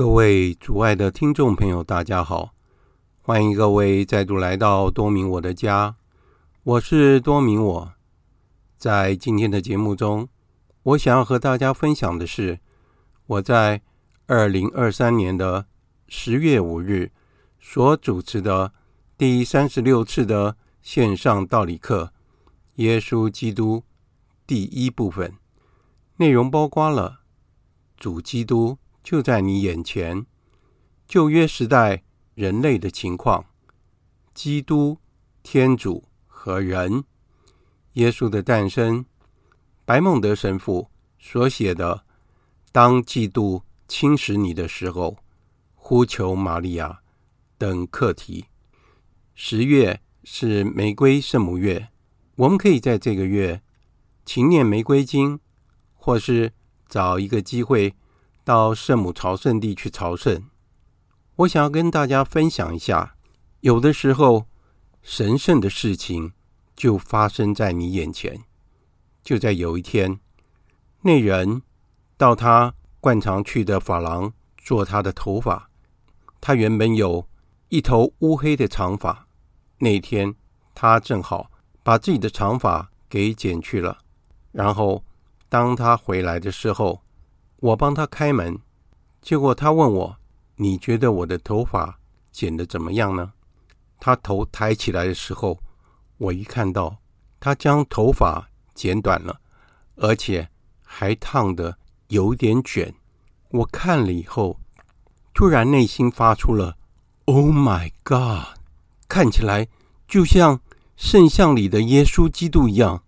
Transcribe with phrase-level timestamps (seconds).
[0.00, 2.54] 各位主爱的听众朋友，大家好，
[3.20, 5.96] 欢迎各位再度来到多明我的家，
[6.62, 7.92] 我是多明我。
[8.78, 10.30] 在今天的节目中，
[10.84, 12.60] 我想要和大家分享的是
[13.26, 13.82] 我在
[14.24, 15.66] 二零二三年的
[16.08, 17.12] 十月五日
[17.60, 18.72] 所主持的
[19.18, 22.04] 第三十六次的线上道理课
[22.76, 23.80] 《耶稣基督》
[24.46, 25.34] 第一部分，
[26.16, 27.20] 内容包括了
[27.98, 30.26] 主基督就在你眼前，
[31.06, 32.02] 旧约时代
[32.34, 33.46] 人类的情况，
[34.34, 34.98] 基督、
[35.42, 37.04] 天主和人。
[37.94, 39.04] 耶稣的诞生，
[39.84, 41.96] 白孟德神父所写的
[42.70, 45.16] 《当嫉妒侵蚀你的时候，
[45.74, 46.88] 呼求玛利亚》
[47.58, 48.44] 等课题。
[49.34, 51.88] 十月是玫瑰圣母月，
[52.36, 53.60] 我们可以在这个月
[54.24, 55.40] 勤念玫瑰经，
[55.94, 56.52] 或是
[56.88, 57.96] 找一个机会
[58.44, 60.44] 到圣母朝圣地去朝圣。
[61.36, 63.14] 我想要跟大家分享一下，
[63.60, 64.46] 有的时候
[65.02, 66.32] 神圣的事情。
[66.76, 68.44] 就发生在你眼前。
[69.22, 70.18] 就在有一天，
[71.02, 71.60] 那人
[72.16, 75.68] 到他惯常去的发廊做他的头发。
[76.40, 77.28] 他原本有
[77.68, 79.26] 一头乌黑的长发，
[79.80, 80.34] 那天
[80.74, 81.50] 他正好
[81.82, 83.98] 把自己的长发给剪去了。
[84.52, 85.04] 然后
[85.50, 87.02] 当他回来的时候，
[87.60, 88.58] 我帮他开门，
[89.22, 90.16] 结果他问我
[90.56, 91.98] ：“你觉得我的头发
[92.32, 93.32] 剪得怎么样呢？”
[94.00, 95.58] 他头抬起来的时候。
[96.20, 96.98] 我一看到
[97.40, 99.40] 他将头发剪短了，
[99.96, 100.50] 而且
[100.82, 101.78] 还烫得
[102.08, 102.94] 有点卷，
[103.48, 104.60] 我看了以后，
[105.32, 106.76] 突然内心发出了
[107.24, 108.58] “Oh my God”，
[109.08, 109.66] 看起来
[110.06, 110.60] 就像
[110.94, 113.02] 圣像里的耶稣基督一样。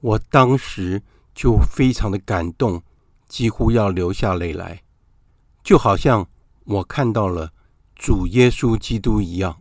[0.00, 1.00] 我当时
[1.32, 2.82] 就非常的感动，
[3.32, 4.82] 几乎要流下泪来，
[5.64, 6.28] 就好像
[6.66, 7.52] 我看到了
[7.96, 9.56] 主耶稣基督一样。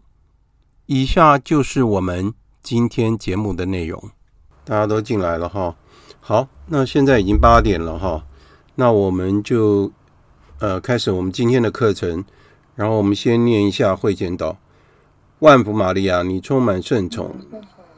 [0.88, 2.33] 以下就是我们。
[2.62, 4.12] 今天节目的内容，
[4.63, 5.75] 大家都进来了哈。
[6.19, 8.27] 好，那现在已经八点了哈。
[8.75, 9.91] 那我们就
[10.59, 12.24] 呃开始我们今天的课程。
[12.75, 14.57] 然后我们先念一下会前祷：
[15.39, 17.35] 万福玛利亚，你充满圣宠，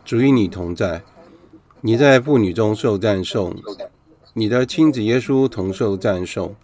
[0.06, 1.04] 主与你同在，
[1.82, 3.54] 你在妇女中受赞颂，
[4.36, 6.56] 你的亲子耶稣同受赞颂。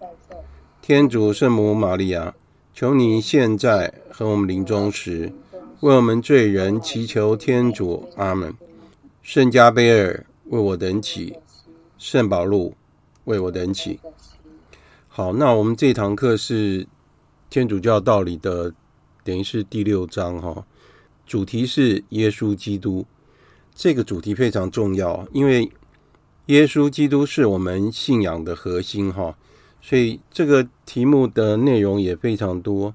[0.82, 2.34] 天主圣母玛利亚，
[2.74, 5.32] 求你现在和我们临终时。
[5.82, 8.56] 为我们罪人祈求天主，阿门。
[9.22, 11.36] 圣加贝尔为我等祈，
[12.00, 12.74] 圣保禄
[13.26, 14.00] 为我等祈。
[15.08, 16.88] 好，那我们这堂课是
[17.52, 18.74] 天主教道理的，
[19.24, 20.66] 等于是第六章哈。
[21.28, 23.06] 主题是耶稣基督，
[23.76, 25.72] 这个主题非常重要，因为
[26.50, 29.38] 耶稣基督是我们信仰的核心哈，
[29.82, 32.94] 所以这个题目的内容也非常多。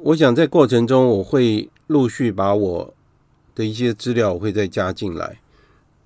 [0.00, 1.68] 我想在过程中我会。
[1.86, 2.94] 陆续把我
[3.54, 5.38] 的一些资料我会再加进来。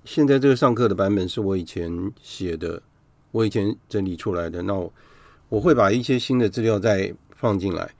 [0.03, 2.83] 现在这个上课的版本是我以前写的，
[3.31, 4.61] 我以前整理出来的。
[4.63, 4.91] 那我
[5.47, 7.91] 我会把一些新的资料再放进来。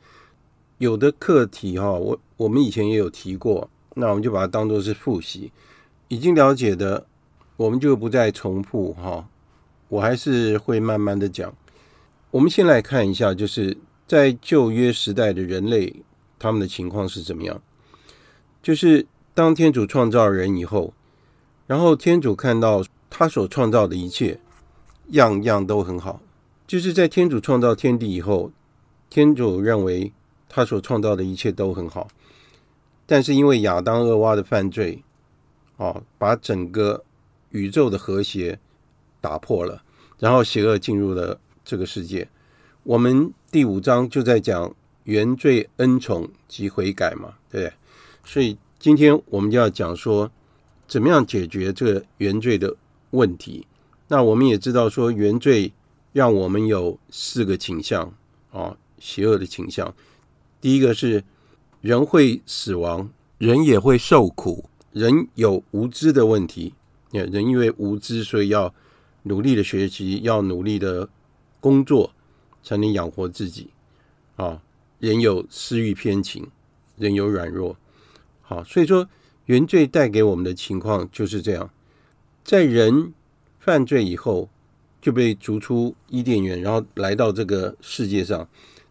[0.78, 5.50] 有的课题哈，我我们以前也有提过，那我们就把它当做是复习。
[6.10, 7.08] 已经了解的，
[7.60, 9.28] 我们就不再重复哈。
[9.90, 11.54] 我还是会慢慢的讲。
[12.32, 13.78] 我们先来看一下，就是
[14.08, 15.94] 在旧约时代的人类，
[16.40, 17.62] 他们的情况是怎么样。
[18.64, 20.94] 就是当天主创造人以后，
[21.68, 24.40] 然后天主看到他所创造的一切，
[25.10, 26.22] 样样都很好。
[26.66, 28.54] 就是在天主创造天地以后，
[29.10, 30.14] 天主认为
[30.48, 32.08] 他所创造的一切都很好。
[33.06, 35.04] 但是因为亚当、厄娃的犯罪，
[35.76, 37.04] 哦，把整个
[37.52, 38.60] 宇宙的和谐
[39.22, 39.84] 打破了，
[40.20, 42.28] 然后邪恶进入了这个世界。
[42.84, 47.74] 我们第五章就在讲原罪、恩宠及悔改嘛，对不对？
[48.24, 50.32] 所以今天我们就要讲说，
[50.88, 52.76] 怎么样解决这个原罪的
[53.12, 53.66] 问题。
[54.08, 55.72] 那我们也知道说，原罪
[56.14, 58.14] 让我们有四个倾向
[58.52, 59.94] 啊，邪恶的倾向。
[60.62, 61.24] 第一个是
[61.82, 66.74] 人会死亡，人也会受苦，人有无知的问题。
[67.12, 68.74] 人因为无知，所以要
[69.24, 71.10] 努力的学习，要努力的
[71.60, 72.14] 工作，
[72.64, 73.70] 才能养活自己
[74.36, 74.62] 啊。
[75.00, 76.48] 人有私欲偏情，
[76.98, 77.78] 人有软弱。
[78.42, 79.08] 好，所以说
[79.46, 81.70] 原罪带给我们的情况就是这样，
[82.44, 83.14] 在人
[83.60, 84.50] 犯罪以后
[85.02, 88.48] 就被逐出伊甸园，然后来到这个世界上。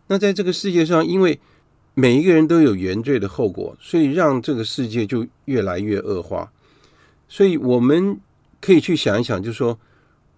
[0.06, 1.38] 那在这个世界上，因为
[1.94, 6.50] 每一个人都有原罪的后果，所以让这个世界就越来越恶化。
[7.28, 8.18] 所以我们
[8.60, 9.78] 可以去想一想，就是说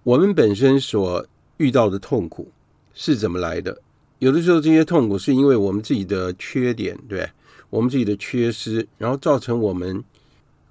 [0.03, 1.25] 我们本身所
[1.57, 2.51] 遇到的痛苦
[2.93, 3.81] 是怎么来的？
[4.19, 7.31] 有的时候这些痛苦是因为我们自己的缺点，对，
[7.71, 10.05] 我们自己的缺失，然后造成我们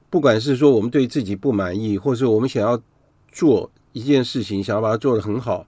[0.10, 2.80] 不管是说我们对自己不满意，或是我们想要
[3.32, 5.66] 做一件事情，想要把它做得很好，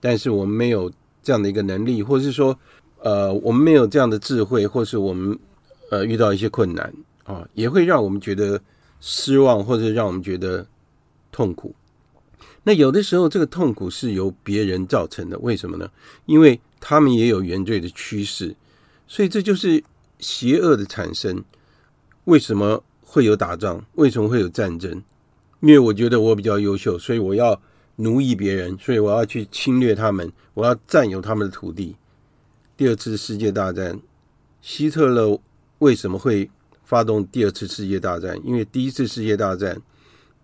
[0.00, 0.90] 但是我们没有
[1.22, 2.58] 这样的一个能力，或是说
[3.00, 5.38] 呃我们没有这样的智慧，或是我们
[5.90, 6.90] 呃遇到一些困难
[7.24, 8.58] 啊，也会让我们觉得
[9.00, 10.66] 失望，或者让我们觉得
[11.30, 11.74] 痛苦。
[12.64, 15.90] 那有的时候这个痛苦是由别人造成的，为什么呢？
[16.26, 18.54] 因为他们也有原罪的趋势，
[19.06, 19.82] 所以这就是
[20.18, 21.42] 邪恶的产生。
[22.24, 23.82] 为什么会有打仗？
[23.94, 25.02] 为什么会有战争？
[25.60, 27.60] 因为我觉得我比较优秀，所以我要
[27.96, 31.96] 奴役别人，所以我要去侵略他们，我要占有他们的土地。
[32.76, 33.98] 第二次世界大战，
[34.60, 35.40] 希特勒
[35.78, 36.50] 为什么会
[36.88, 38.34] 发动第二次世界大战？
[38.42, 39.78] 因为第一次世界大战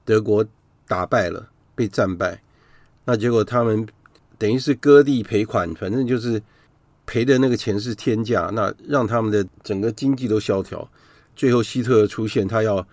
[0.05, 0.45] 德国
[0.87, 2.43] 打败了，被战败，
[3.07, 3.89] 那结果他们。
[4.37, 6.43] 等于是割地赔款，反正就是
[7.07, 10.87] 赔的那个钱是天价，那让他们的整个经济都萧条。
[11.37, 12.85] 最后希特勒出现，他要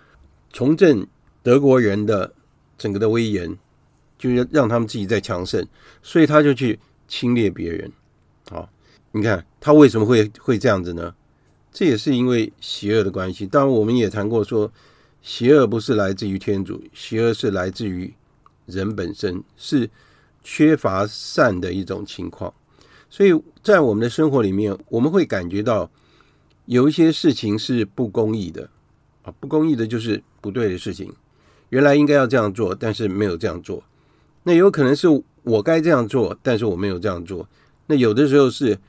[0.54, 1.06] 重振
[1.42, 2.32] 德国人的
[2.78, 3.58] 整个的威严，
[4.20, 5.66] 就要让他们自己再强盛，
[6.04, 7.92] 所以他就去侵略别人。
[8.52, 8.70] 好，
[9.12, 11.14] 你看他为什么会会这样子呢？
[11.72, 13.46] 这也是因为邪恶的关系。
[13.46, 14.72] 当然，我们也谈过说，
[15.22, 18.14] 邪恶不是来自于天主，邪恶是来自于
[18.66, 19.90] 人本身，是。
[20.44, 22.52] 缺乏善的一种情况，
[23.12, 25.88] 所以在我们的生活里面，我们会感觉到
[26.66, 28.68] 有一些事情是不公义的
[29.22, 31.14] 啊，不公义的就是不对的事情。
[31.70, 33.84] 原来应该要这样做，但是没有这样做。
[34.42, 35.08] 那有可能是
[35.44, 37.48] 我该这样做，但是我没有这样做。
[37.86, 38.80] 那有的时候是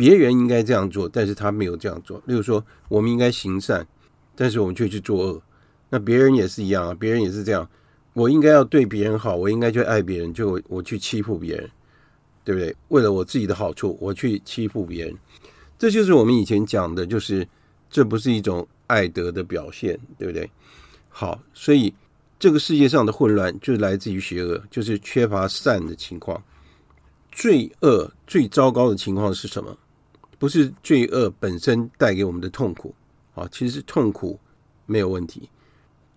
[0.00, 2.16] 别人应该这样做，但是他没有这样做。
[2.24, 3.86] 例如说，我们应该行善，
[4.34, 5.42] 但是我们却去做恶。
[5.90, 7.68] 那别人也是一样啊，别人也是这样。
[8.14, 11.70] 我应该要对别人好，我应该去爱别人，就我去欺负别人，
[12.42, 12.74] 对不对？
[12.88, 15.14] 为了我自己的好处，我去欺负别人，
[15.78, 17.46] 这就是我们以前讲的，就是
[17.90, 20.50] 这不是一种爱德的表现，对不对？
[21.10, 21.92] 好，所以
[22.38, 26.42] 这个世界上的混乱就来自于邪恶，就是缺乏善的情况。
[27.30, 29.76] 罪恶最糟糕的情况是什么？
[30.40, 32.92] 不是罪恶本身带给我们的痛苦，
[33.36, 34.40] 啊，其实痛苦
[34.86, 35.48] 没有问题，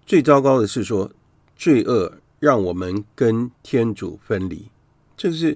[0.03, 1.11] 最糟糕的是说。
[1.55, 4.67] 罪恶让我们跟天主分离，
[5.15, 5.55] 这是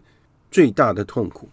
[0.51, 1.49] 最大的痛苦。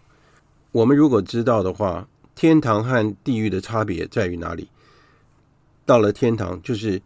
[0.71, 4.69] 我们如果知道的话，天堂和地狱的差别在于哪里？
[5.83, 7.01] 到了天堂，就是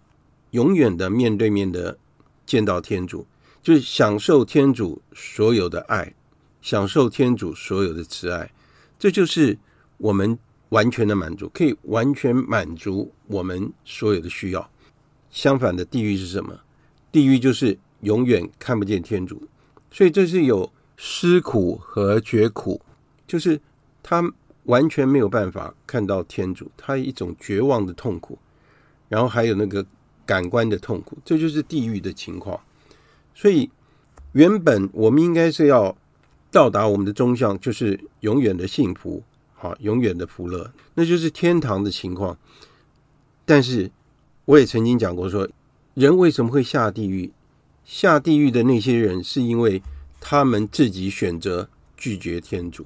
[0.51, 1.97] 永远的面对面的
[2.45, 3.25] 见到天主，
[3.63, 6.13] 就是享受天主所有的爱，
[6.61, 8.51] 享受天主所有的慈爱，
[8.99, 9.57] 这就是
[9.99, 10.37] 我们
[10.69, 14.69] 完全的满足，可以完全满足我们所有的需要。
[15.29, 16.59] 相反的，地狱是什么？
[17.11, 19.43] 地狱就是永远看不见天主，
[19.91, 22.81] 所以这是有失苦和绝苦，
[23.27, 23.59] 就是
[24.01, 24.23] 他
[24.63, 28.37] 完全没有办法看到天主，他一种绝望的痛苦，
[29.07, 29.85] 然后还有那个
[30.25, 32.59] 感官的痛苦，这就是地狱的情况。
[33.33, 33.69] 所以
[34.33, 35.95] 原本我们应该是要
[36.51, 39.23] 到达我们的终向，就是永远的幸福，
[39.59, 42.35] 好，永远的福乐，那就是天堂的情况。
[43.45, 43.91] 但是
[44.45, 45.47] 我也曾经讲过说。
[45.95, 47.29] 人为什么会下地狱？
[47.83, 49.81] 下地狱的那些人，是因为
[50.21, 52.85] 他们自己选择拒绝天主，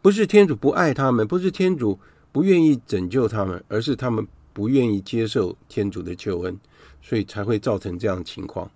[0.00, 1.98] 不是天主不爱他们，不是天主
[2.32, 6.58] 不愿意拯救他们，而是他们不愿意接受天主的救恩，
[7.02, 8.70] 所以才会造成这样的情况。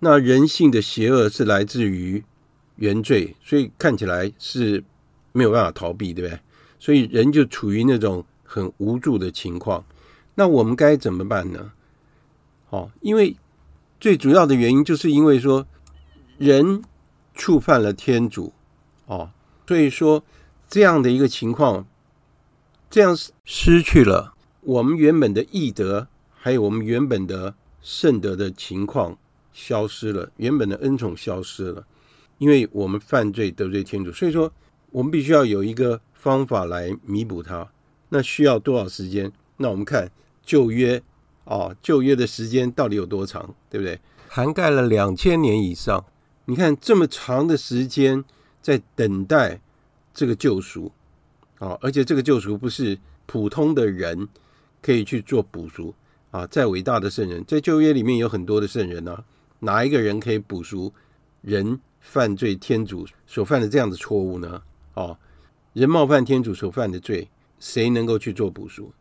[0.00, 2.22] 那人性的邪恶是来自于
[2.76, 4.84] 原罪，所以看起来是
[5.32, 6.40] 没有办法逃避，对不对？
[6.78, 9.84] 所以人就处于那种很无助的情况。
[10.34, 11.72] 那我们该怎么办呢？
[12.70, 13.36] 哦，因为
[14.00, 15.66] 最主要的原因就是因为说
[16.38, 16.82] 人
[17.34, 18.52] 触犯了天主，
[19.06, 19.30] 哦，
[19.66, 20.24] 所以说
[20.68, 21.86] 这样的一个情况，
[22.90, 29.16] 这样失去了我们原本的义德，还有我们原本的圣德的情况
[29.52, 31.86] 消失了，原本的恩宠消失了，
[32.38, 34.52] 因为我们犯罪得罪天主，所以说
[34.92, 37.68] 我们必须要有一个方法来弥补它。
[38.10, 39.32] 那需要多少时间？
[39.56, 40.10] 那我们看
[40.44, 41.02] 旧约。
[41.44, 43.98] 哦，旧约的时间到底有多长，对不对？
[44.28, 46.04] 涵盖了两千年以上。
[46.44, 48.24] 你看这么长的时间
[48.60, 49.60] 在等待
[50.14, 50.92] 这个救赎
[51.58, 52.96] 啊，而且这个救赎不是
[53.26, 54.28] 普通的人
[54.80, 55.92] 可以去做补赎
[56.30, 56.46] 啊。
[56.46, 59.24] 再伟大的圣人，在旧约里面有很多的圣人呢、啊，
[59.58, 60.92] 哪一个人可以补赎
[61.40, 64.62] 人犯罪天主所犯的这样的错误呢？
[64.94, 65.18] 哦，
[65.72, 68.92] 人冒犯天主所犯的罪，谁能够去做补赎？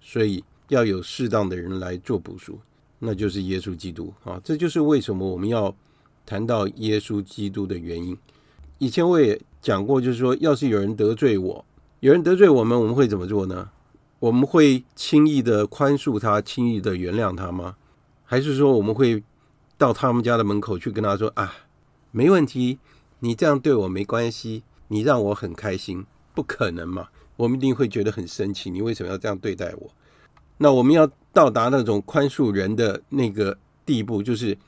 [0.00, 0.44] 所以。
[0.70, 2.60] 要有适当的人来做补赎，
[3.00, 4.40] 那就是耶稣基督啊！
[4.44, 5.74] 这就是为什么我们要
[6.24, 8.16] 谈到耶稣基督的原因。
[8.78, 11.64] 以前我也讲过，就是说，要是有人得罪我，
[11.98, 13.68] 有人得罪我们，我们会怎么做呢？
[14.20, 17.74] 我们会轻易的宽恕他，轻易的原谅他吗？
[18.24, 19.24] 还是说我们会
[19.76, 21.52] 到他们家的门口去跟他说啊，
[22.12, 22.78] 没问题，
[23.18, 26.04] 你这样对我没关系，你让我很开心？
[26.34, 27.08] 不可能嘛！
[27.36, 29.90] 我们一定会觉得很生气，你为什么要这样对待我？
[30.58, 33.56] 那我们要到达那种宽恕人的那个
[33.86, 34.58] 地步，就是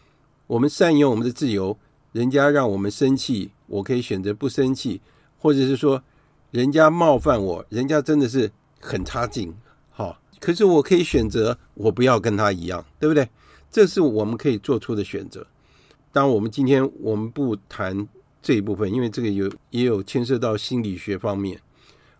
[0.46, 1.76] 我们善用我们的自由，
[2.12, 5.00] 人家让我们生气，我可以选择不生气，
[5.38, 6.02] 或者是说
[6.50, 8.50] 人家冒犯我，人家真的是。
[8.84, 9.54] 很差劲，
[9.90, 13.28] 好，可是我可以选择，我不要跟他一样，对不对？
[13.70, 15.46] 这是我们可以做出的选择。
[16.10, 18.08] 当我们今天我们不谈
[18.42, 21.60] 这一部分，因为这个有也有牵涉到心理学方面，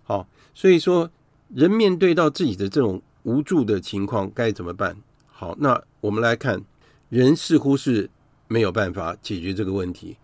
[0.05, 1.11] 好，所以说
[1.49, 4.97] 人面对到自己的这种无助的情况该怎么办？
[5.27, 6.63] 好，那我们来看，
[7.09, 8.09] 人似乎是
[8.47, 10.17] 没有办法解决这个问题。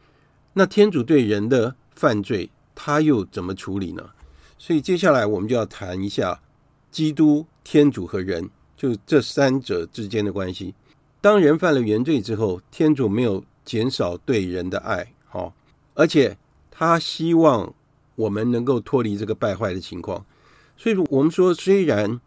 [0.52, 4.10] 那天主对人的犯罪，他又怎么处理呢？
[4.56, 6.40] 所以接下来我们就要谈一下
[6.90, 10.74] 基督、天主和人，就这三者之间的关系。
[11.20, 15.12] 当人犯了原罪之后，天主没有减少对人的爱，
[15.98, 16.38] 而且
[16.70, 17.74] 他希望
[18.14, 20.24] 我们能够脱离这个败坏的情况。
[20.76, 22.20] 所以我们说，虽然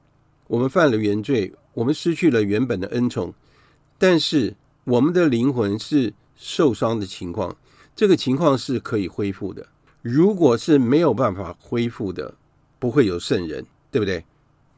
[0.47, 3.33] 我们犯了原罪，我们失去了原本的恩宠，
[3.97, 7.55] 但是我们的灵魂是受伤的情况，
[7.95, 9.65] 这个情况是可以恢复的。
[10.01, 12.33] 如果是没有办法恢复的，
[12.77, 14.25] 不会有圣人，对不对？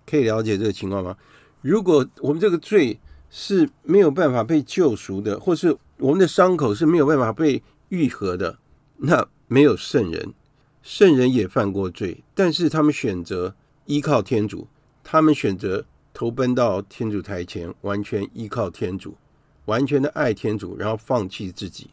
[0.06, 1.18] 可以了解这个情况吗？
[1.62, 3.00] 如果我们这个罪
[3.32, 8.60] 是没有办法被救赎的，或是我们的伤口是没有办法被愈合的，
[9.06, 10.34] 那没有圣人。
[10.82, 13.56] 圣人也犯过罪，但是他们选择
[13.86, 14.68] 依靠天主，
[15.02, 19.16] 他们选择投奔到天主台前，完全依靠天主，
[19.66, 21.90] 完全的爱天主，然后放弃自己，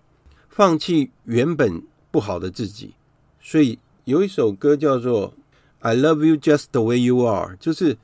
[0.49, 2.95] 放弃原本不好的自己。
[3.41, 5.31] 所以有一首歌叫做
[5.79, 7.97] 《I Love You Just the Way You Are》，就是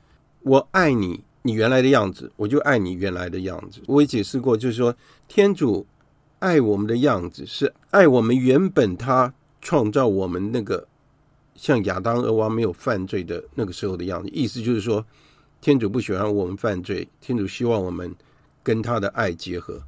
[0.43, 3.81] 我爱你，你原来的样子，我就爱你原来的样子。
[3.87, 4.95] 我也解释过，就是说
[5.27, 5.85] 天主
[6.39, 10.87] 爱我们的样子是爱我们原本他创造我们那个
[11.55, 14.29] 像亚当、俄娃没有犯罪的那个时候的样子。
[14.29, 15.05] 意思就是说，
[15.61, 18.15] 天主不喜欢我们犯罪，天主希望我们
[18.63, 19.81] 跟他的爱结合，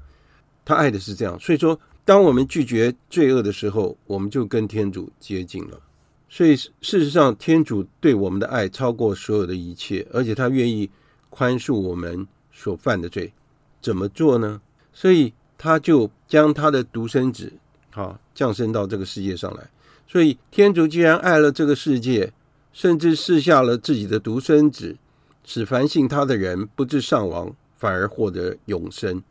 [0.64, 1.40] 他爱的是这样。
[1.40, 1.80] 所以说。
[2.06, 5.80] 当我们拒绝罪恶的时候，我们就跟天主接近了。
[6.28, 10.90] 所以事实上，天主对我们的爱超过所有的一切，而且他愿意
[11.30, 13.32] 宽恕我们所犯的罪。
[13.80, 14.60] 怎么做呢？
[14.92, 17.52] 所以他就将他的独生子，
[17.92, 19.70] 好降生到这个世界上来。
[20.08, 22.32] 所以天主既然爱了这个世界，
[22.72, 24.96] 甚至赐下了自己的独生子，
[25.44, 29.22] 使凡信他的人不致丧亡，反而获得永生。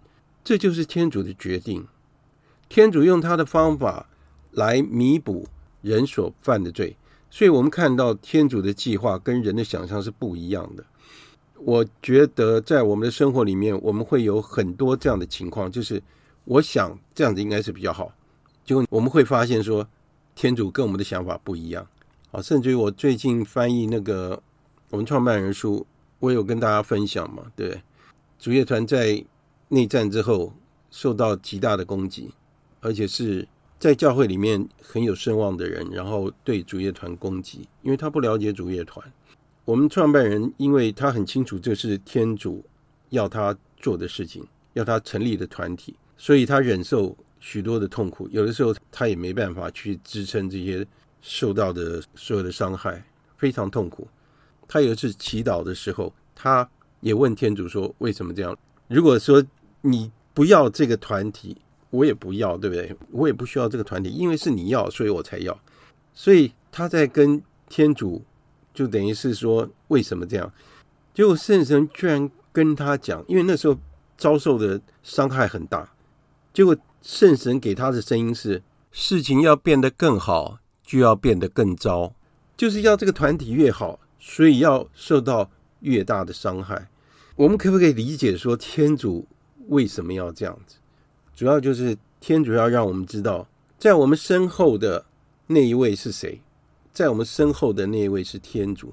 [0.45, 1.87] 这就是天主的决定。
[2.69, 4.07] 天主用他的方法
[4.51, 5.49] 来弥补
[5.81, 6.95] 人所犯的罪，
[7.31, 10.85] 所以我们看到天主的计划跟人的想象是不一样的。
[11.61, 16.01] 我觉得在我们的生活里面，我们会有很多这样的情况，就是
[16.49, 18.11] 我想这样子应该是比较好，
[18.64, 19.87] 结果我们会发现说，
[20.35, 21.87] 天主跟我们的想法不一样。
[22.31, 24.43] 啊，甚至于我最近翻译那个
[24.88, 25.87] 我们创办人书，
[26.21, 27.83] 我有跟大家分享嘛，对，
[28.38, 29.23] 主业团在
[29.69, 30.55] 内战之后
[30.90, 32.33] 受到极大的攻击。
[32.81, 33.47] 而且是
[33.81, 39.05] 在教会里面很有声望的人，然后对主业团攻击，因为他不了解主业团。
[39.64, 42.64] 我们创办人，因为他很清楚这是天主
[43.09, 48.29] 要他做的事情，要他成立的团体，所以他忍受许多的痛苦。
[48.31, 50.87] 有的时候他也没办法去支撑这些
[51.23, 53.03] 受到的所有的伤害，
[53.39, 54.07] 非常痛苦。
[54.69, 56.69] 他有一次祈祷的时候，他
[57.01, 58.55] 也问天主说：“为什么这样？
[58.89, 59.43] 如果说
[59.81, 61.57] 你不要这个团体？”
[61.91, 62.95] 我也不要，对不对？
[63.11, 65.59] 我也不需要这个团体，因为是你要，所以我才要。
[66.13, 68.23] 所以他在跟天主，
[68.75, 70.53] 就等于是说，为什么这样？
[71.15, 73.75] 结果圣神居然跟他讲，因为那时候
[74.19, 75.91] 遭受的伤害很大。
[76.59, 82.12] 结果圣神给他的声音是：事情要变得更好，就要变得更糟，
[82.57, 85.49] 就是要这个团体越好，所以要受到
[85.83, 86.88] 越大的伤害。
[87.37, 89.25] 我们可不可以理解说，天主
[89.69, 90.79] 为什么要这样子？
[91.33, 93.47] 主要就是天主要让我们知道，
[93.79, 95.07] 在我们身后的
[95.47, 96.41] 那一位是谁，
[96.93, 98.93] 在我们身后的那一位是天主，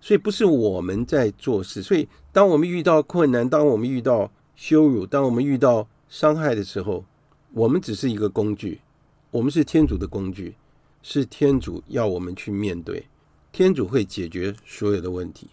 [0.00, 1.82] 所以不是我们在做事。
[1.82, 7.06] 所以，当我们遇到困难，当我们遇到羞辱，当我们遇到伤害的时候，
[7.54, 8.82] 我们只是一个工具，
[9.30, 10.56] 我们是天主的工具，
[11.02, 13.06] 是天主要我们去面对，
[13.50, 15.48] 天主会解决所有的问题。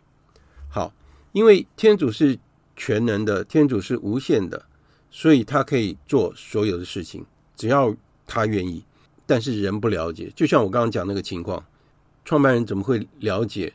[0.69, 0.91] 好，
[1.31, 2.37] 因为天主是
[2.75, 4.65] 全能的，天主是无限的。
[5.09, 8.83] 所以他可以做所有的事情，只要他愿意。
[9.25, 10.31] 但是人不了解。
[10.35, 11.65] 就像我刚刚讲那个情况，
[12.25, 13.73] 创办人怎么会了解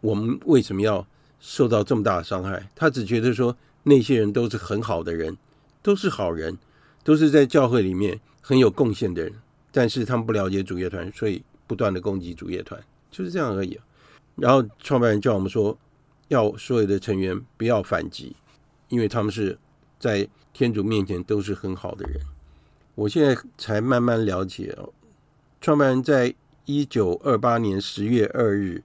[0.00, 1.06] 我们为什么要
[1.40, 2.68] 受到这么大的伤害？
[2.74, 5.36] 他只觉得说那些人都是很好的人，
[5.86, 6.58] 都是好人，
[7.04, 9.32] 都是在教会里面很有贡献的人，
[9.70, 13.78] 但是他们不了解主业团，所以不断的攻击主业团，就是这样而已。
[14.34, 15.78] 然后创办人叫我们说，
[16.26, 18.34] 要所有的成员不要反击，
[18.88, 19.56] 因为他们是
[20.00, 22.20] 在天主面前都是很好的人。
[22.96, 24.92] 我现在才慢慢了解哦，
[25.60, 28.82] 创办人在一九二八年十月二日，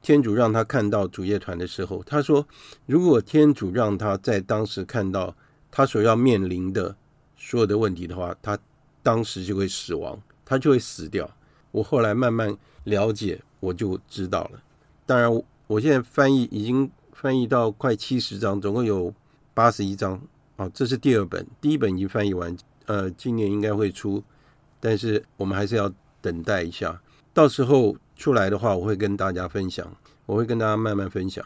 [0.00, 2.48] 天主让他看到主业团的时候，他说，
[2.86, 5.36] 如果天主让他在当时看到
[5.70, 6.96] 他所要面临的
[7.36, 8.58] 所有的问题的话，他
[9.02, 11.30] 当时就会死亡，他就会死掉。
[11.70, 14.62] 我后来慢慢了解，我就知道了。
[15.06, 19.14] 当然，我现在翻译已经翻译到快七十章，总共有
[19.54, 20.20] 八十一章
[20.56, 20.68] 啊。
[20.74, 22.56] 这是第二本，第一本已经翻译完，
[22.86, 24.22] 呃，今年应该会出，
[24.80, 27.00] 但是我们还是要等待一下。
[27.32, 29.86] 到时候出来的话，我会跟大家分享，
[30.26, 31.44] 我会跟大家慢慢分享。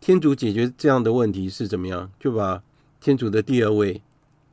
[0.00, 2.08] 天主解决这样的问题是怎么样？
[2.20, 2.62] 就把
[3.06, 4.02] 天主的第二位，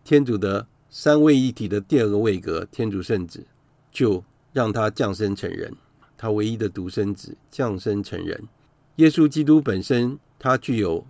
[0.04, 3.48] 天主的三位一体的第二个位格，天主圣子，
[3.92, 5.76] 就让他降生成人。
[6.16, 8.48] 他唯一的独生子降生成人，
[8.98, 11.04] 耶稣基督本身，他具有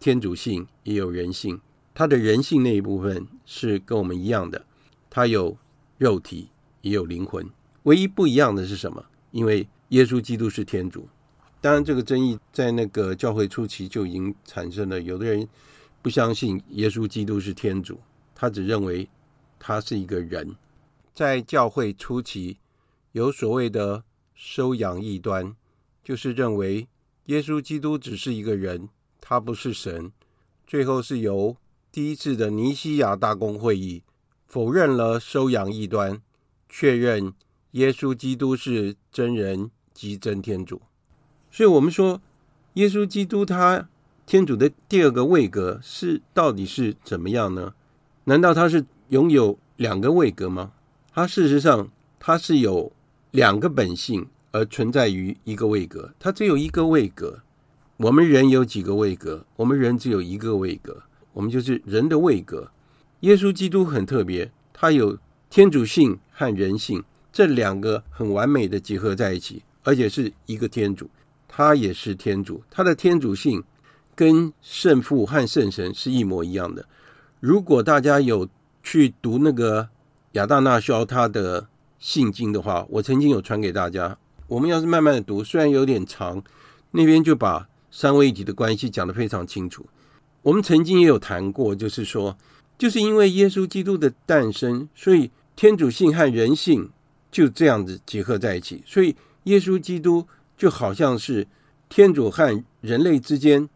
[0.00, 1.60] 天主性，也有人性。
[1.94, 4.66] 他的人性那一部分是跟我们一样的，
[5.08, 5.56] 他有
[5.98, 6.48] 肉体，
[6.80, 7.48] 也有灵魂。
[7.84, 9.04] 唯一不一样的是什么？
[9.30, 11.08] 因为耶稣基督是天主。
[11.60, 15.00] 当然，这个争议在那个教会初期就已经产生了。
[15.00, 15.46] 有的人
[16.08, 18.00] 不相信耶稣基督是天主，
[18.34, 19.06] 他只认为
[19.58, 20.56] 他是一个人。
[21.12, 22.56] 在教会初期，
[23.12, 24.04] 有所谓的。
[24.34, 25.54] 收养异端，
[26.02, 26.88] 就是认为
[27.26, 28.88] 耶稣基督只是一个人，
[29.20, 30.10] 他不是神。
[30.66, 31.54] 最后是由
[31.92, 34.02] 第一次的尼西亚大公会议
[34.46, 36.22] 否认了收养异端，
[36.70, 37.34] 确认
[37.72, 40.80] 耶稣基督是真人及真天主。
[41.50, 42.22] 所以，我们说
[42.74, 43.90] 耶稣基督他
[44.28, 47.72] 天主的第二个位格是到底是怎么样呢？
[48.24, 50.72] 难道他是拥有两个位格吗？
[51.14, 51.88] 他事实上
[52.20, 52.92] 他是有。
[53.30, 57.40] 两个本性而存在于一个位格，它只有一个位格。
[57.98, 59.44] 我们人有几个位格？
[59.54, 61.02] 我们人只有一个位格，
[61.34, 62.70] 我们就是人的位格。
[63.20, 65.18] 耶稣基督很特别，他有
[65.50, 71.08] 天主性和人性这两个很完美的结合在一起，而且是一个天主，
[71.46, 73.62] 他也是天主，他的天主性
[74.18, 76.84] 跟圣父和圣神是一模一样的。
[77.38, 78.48] 如果大家有
[78.82, 79.88] 去读那个
[80.32, 81.68] 亚大纳肖他的。
[82.00, 84.16] 信经的话，我曾经有传给大家。
[84.46, 86.40] 我们要是慢慢的读，虽然有点长，
[86.92, 89.84] 那边就把三位一体的关系讲得非常清楚。
[90.42, 92.38] 我们曾经也有谈过，就是说，
[92.78, 96.88] 就是因为耶稣基督的诞生，所以天主性和人性
[97.32, 98.80] 就这样子结合在一起。
[98.86, 100.24] 所以耶稣基督
[100.56, 101.48] 就好像是
[101.88, 103.68] 天主和人类之间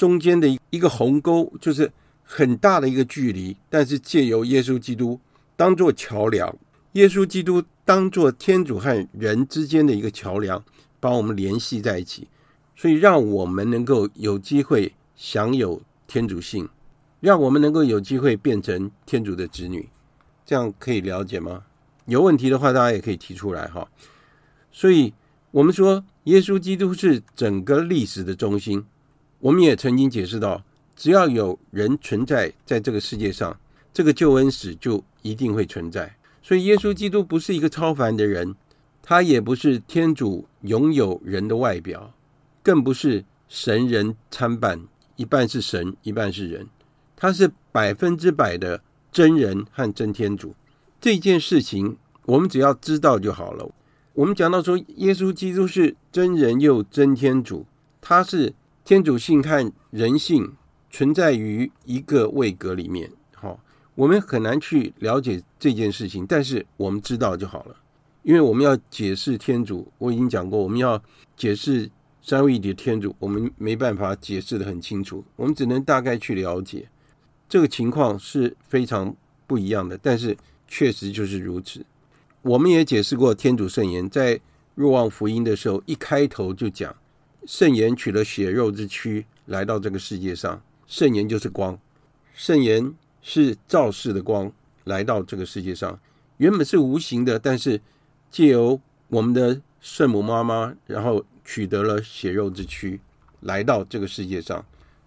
[0.00, 1.92] 中间的一个鸿沟，就是
[2.24, 5.20] 很大的一个距离，但是借由耶稣基督
[5.56, 6.56] 当做桥梁。
[6.92, 10.64] 耶稣基督当做天主和人之间的一个桥梁，
[11.00, 12.26] 把我们联系在一起，
[12.74, 16.66] 所以让我们能够有机会享有天主性，
[17.20, 19.86] 让我们能够有机会变成天主的子女。
[20.46, 21.62] 这样可以了解吗？
[22.06, 23.86] 有问题的话，大家也可以提出来哈。
[24.72, 25.12] 所以，
[25.50, 28.82] 我们说耶稣基督是整个历史的中心。
[29.40, 30.62] 我们也曾经解释到，
[30.94, 33.58] 只要有人存在在这个世界上，
[33.92, 36.14] 这个救恩史就一定会存在。
[36.42, 38.54] 所以，耶稣基督不是一个超凡的人，
[39.02, 42.12] 他也不是天主拥有人的外表，
[42.62, 44.80] 更不是神人参半，
[45.16, 46.66] 一半是神，一半是人。
[47.16, 50.54] 他是百分之百的真人和真天主。
[51.00, 53.70] 这件事情，我们只要知道就好了。
[54.12, 57.64] 我们讲到说，耶稣基督是真人又真天主，
[58.00, 58.54] 他是
[58.90, 60.52] 天主性和人性
[60.90, 63.08] 存在于一个位格里面。
[63.32, 63.56] 好
[63.94, 67.76] 我们很难去了解这件事情，但是我们知道就好了。
[68.24, 71.00] 因为我们要解释天主，我已经讲过，我们要
[71.36, 71.88] 解释
[72.20, 76.88] 三位一体的天主，我们没办法解释得很清楚，我们只能大概去了解。
[77.48, 79.14] 这个情况是非常
[79.46, 81.86] 不一样的，但是确实就是如此。
[82.42, 84.40] 我们也解释过天主圣言，在
[84.74, 86.92] 若望福音的时候，一开头就讲
[87.46, 91.78] 圣言取了血肉之躯来到这个世界上，圣言就是光，
[92.34, 92.94] 圣言。
[93.22, 94.50] 是照世的光
[94.84, 96.00] 来到这个世界上，
[96.38, 97.78] 原本是无形的，但是
[98.30, 102.98] 借由我们的圣母妈妈，然后取得了血肉之躯，
[103.40, 104.64] 来到这个世界上。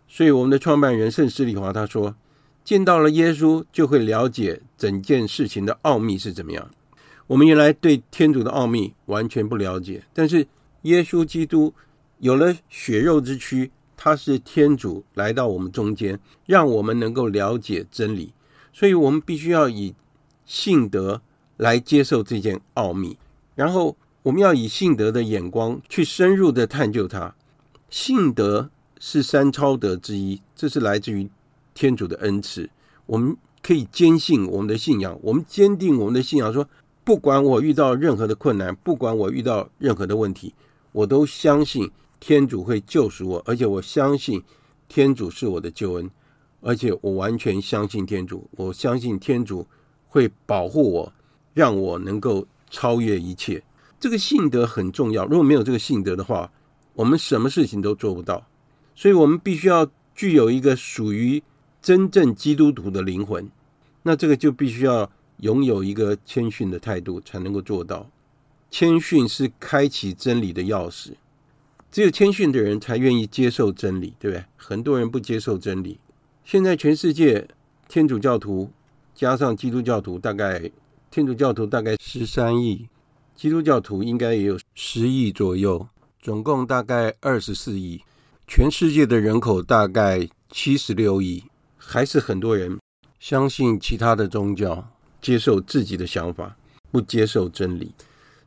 [0.08, 2.15] 所以我们的创办人圣施礼华他说，
[2.63, 6.69] 见到了耶稣，就会了解整件事情的奥秘是怎么样。
[7.26, 10.46] 我们原来对天主的奥秘完全不了解，但是
[10.84, 11.74] 耶稣基督
[12.23, 18.31] 有了血肉之躯，他是天主来到我们中间，让我们能够了解真理。
[18.71, 19.93] 所以我们必须要以
[20.45, 21.21] 信德
[21.57, 23.17] 来接受这件奥秘，
[23.55, 27.36] 然后我们要以信德的眼光去深入的探究它。
[27.89, 28.69] 信德
[29.01, 31.29] 是三超德之一，这是来自于
[31.73, 32.69] 天主的恩赐。
[33.05, 36.65] 我们可以坚信我们的信仰，我们坚定我们的信仰，说
[37.03, 40.53] 不管我遇到任何的困难，不管我遇到任何的问题，
[40.93, 41.91] 我都相信
[42.25, 44.41] 天主会救赎我，而且我相信
[44.88, 46.09] 天主是我的救恩。
[46.62, 49.67] 而且我完全相信天主，我相信天主
[50.07, 51.13] 会保护我，
[51.53, 53.62] 让我能够超越一切。
[53.99, 55.25] 这个信德很重要。
[55.25, 56.49] 如果没有这个信德的话，
[56.93, 58.47] 我们什么事情都做不到。
[58.95, 61.43] 所以，我们必须要具有一个属于
[61.81, 63.51] 真正基督徒的灵魂。
[64.01, 68.09] 那这个就必须要拥有一个谦逊的态度，才能够做到。
[68.71, 71.09] 谦逊是开启真理的钥匙。
[71.93, 74.43] 只有谦逊的人才愿意接受真理，对不对？
[74.58, 75.99] 很多人不接受真理。
[76.43, 77.47] 现在全世界
[77.88, 78.71] 天主教徒
[79.13, 80.71] 加上基督教徒，大概
[81.12, 82.89] 天主教徒大概十三亿，
[83.36, 85.88] 基督教徒应该也有十亿左右，
[86.19, 88.01] 总共大概二十四亿。
[88.47, 91.43] 全世界的人口大概七十六亿，
[91.77, 92.79] 还是很多人
[93.19, 94.89] 相信其他的宗教，
[95.21, 96.58] 接受自己的想法，
[96.89, 97.93] 不接受真理。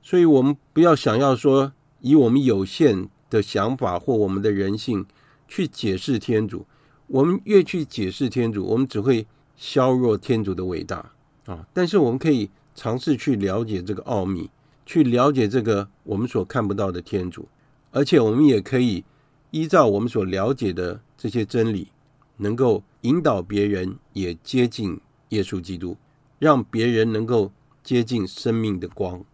[0.02, 5.04] 所以，我们不要想要说以我们有限的想法或我们的人性
[5.48, 6.66] 去解释天主。
[7.08, 11.12] 我们越去解释天主，我们只会削弱天主的伟大
[11.44, 11.64] 啊！
[11.72, 14.50] 但是我们可以尝试去了解这个奥秘，
[14.84, 17.48] 去了解这个我们所看不到的天主，
[17.92, 19.04] 而且我们也可以
[19.52, 21.88] 依照我们所了解的这些真理，
[22.38, 25.96] 能够引导别人也接近耶稣基督，
[26.40, 27.52] 让别人能够
[27.84, 29.24] 接近生命的光。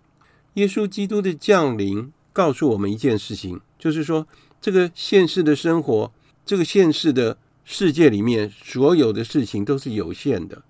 [0.55, 4.25] 耶稣基督的降临告诉我们一件事情，就是说
[4.61, 6.12] 这个现世的生活，
[6.47, 7.37] 这个现世的。
[7.64, 10.61] 世界里面所有的事情都是有限的，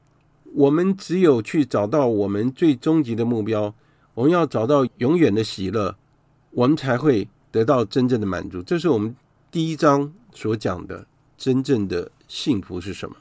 [0.52, 3.74] 我们只有去找到我们最终极的目标，
[4.12, 5.96] 我们要找到永远的喜乐，
[6.50, 8.62] 我们才会得到真正的满足。
[8.62, 9.16] 这是我们
[9.50, 11.06] 第一章所讲的
[11.38, 13.16] 真正的幸福是什么？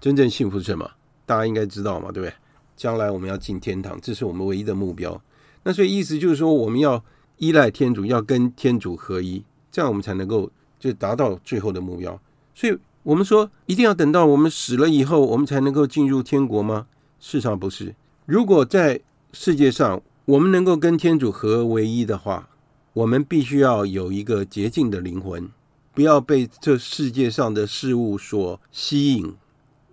[0.00, 0.90] 真正幸福是什么？
[1.24, 2.34] 大家应该知道嘛，对不对？
[2.76, 5.22] 将来我们要进天堂，这是我们唯一的目标。
[5.62, 7.02] 那所以意思就是说，我们要
[7.42, 12.20] 依赖天主，要跟天主合一，这样我们才能够就达到最后的目标。
[12.54, 12.78] 所以。
[13.04, 16.86] 我们说一定要等到我们死了以后，我们才能够进入天国吗？
[17.18, 17.92] 事实上不是。
[18.26, 19.00] 如果在
[19.32, 22.48] 世界上我们能够跟天主合为一的话，
[22.92, 25.50] 我们必须要有一个洁净的灵魂，
[25.92, 29.34] 不要被这世界上的事物所吸引。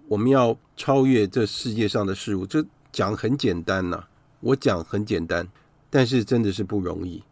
[0.07, 2.45] 我们要超越这世界上的事物。
[2.45, 4.03] 这讲很简单呐，
[4.39, 5.47] 我讲很简单，
[5.89, 7.23] 但是真的是不容易。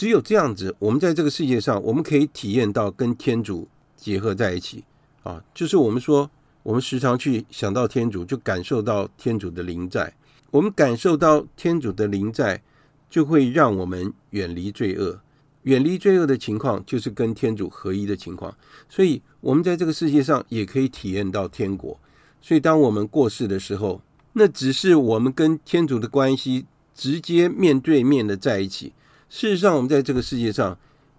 [0.00, 4.82] 只有这样子，我们在这个世界上，我们可以体验到跟天主结合在一起。
[5.24, 6.30] 啊，就是我们说，
[6.62, 10.10] 我们时常去想到天主，就感受到天主的临在。
[10.50, 12.62] 我们感受到天主的临在，
[13.10, 15.20] 就会让我们远离罪恶。
[15.64, 18.56] 远离罪恶的情况，就是跟天主合一的情况。
[18.88, 22.00] 所以，我们在这个世界上也可以体验到天国。
[22.40, 24.00] 所以，当我们过世的时候，
[24.32, 28.94] 那只是我们跟天主的关系直接面对面的在一起。
[29.30, 30.76] 事实上，我们在这个世界上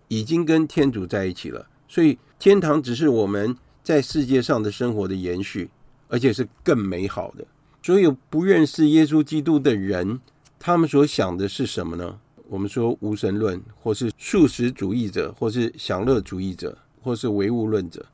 [0.08, 1.68] 已经跟天主在一起了。
[1.88, 3.58] 所以，天堂只是我们。
[3.84, 5.68] 在世界上的生活的延续，
[6.08, 7.44] 而且是更美好的。
[7.82, 10.20] 所有不认识耶稣基督的人，
[10.60, 12.20] 他们所想的是什么呢？
[12.48, 18.06] 我们说无神论，或是素食主义者，或是享乐主义者，或是唯物论者，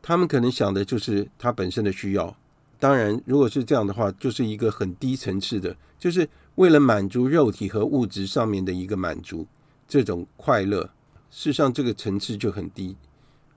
[0.00, 2.34] 他们可能想的就是他本身的需要。
[2.78, 9.46] 当然，如果是这样的话，就是一个很低层次的，就是为了满足肉体和物质上面的一个满足，
[9.88, 10.82] 这种快乐，
[11.30, 12.96] 事实上这个层次就很低。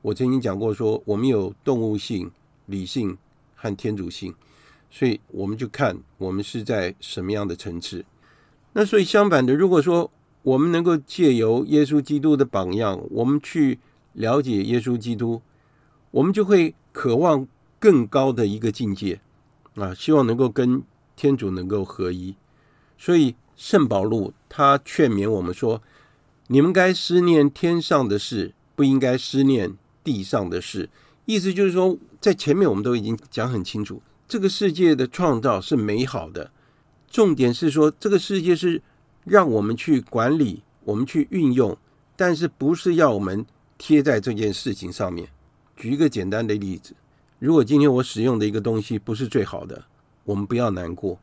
[0.02, 2.32] 我曾经讲过说，我们有动物性、
[2.66, 3.18] 理性
[3.56, 4.34] 和天主性，
[4.90, 8.06] 所以我们就看我们是在什么样的层次。
[8.74, 13.80] 那所以相反的，如果说我们能够借由耶稣基督的榜样，我们去
[14.14, 15.42] 了解耶稣基督，
[16.12, 17.48] 我们就会渴望
[17.80, 19.22] 更高的一个境界
[19.76, 20.84] 啊，希望能够跟
[21.16, 22.36] 天主能够合一。
[23.04, 25.82] 所以圣保禄他劝勉我们说：
[26.48, 29.76] 你们该思念天上的事，不应该思念。
[30.06, 30.90] 地上的事，
[31.26, 36.52] 意思就是说，在前面我们都已经讲很清楚，这个世界的创造是美好的，
[37.10, 38.82] 重点是说，这个世界是
[39.24, 41.78] 让我们去管理，我们去运用，
[42.18, 43.46] 但是不是要我们
[43.78, 45.30] 贴在这件事情上面。
[45.78, 46.94] 举一个简单的例子，
[47.40, 49.86] 如果今天我使用的一个东西不是最好的，
[50.26, 51.18] 我们不要难过，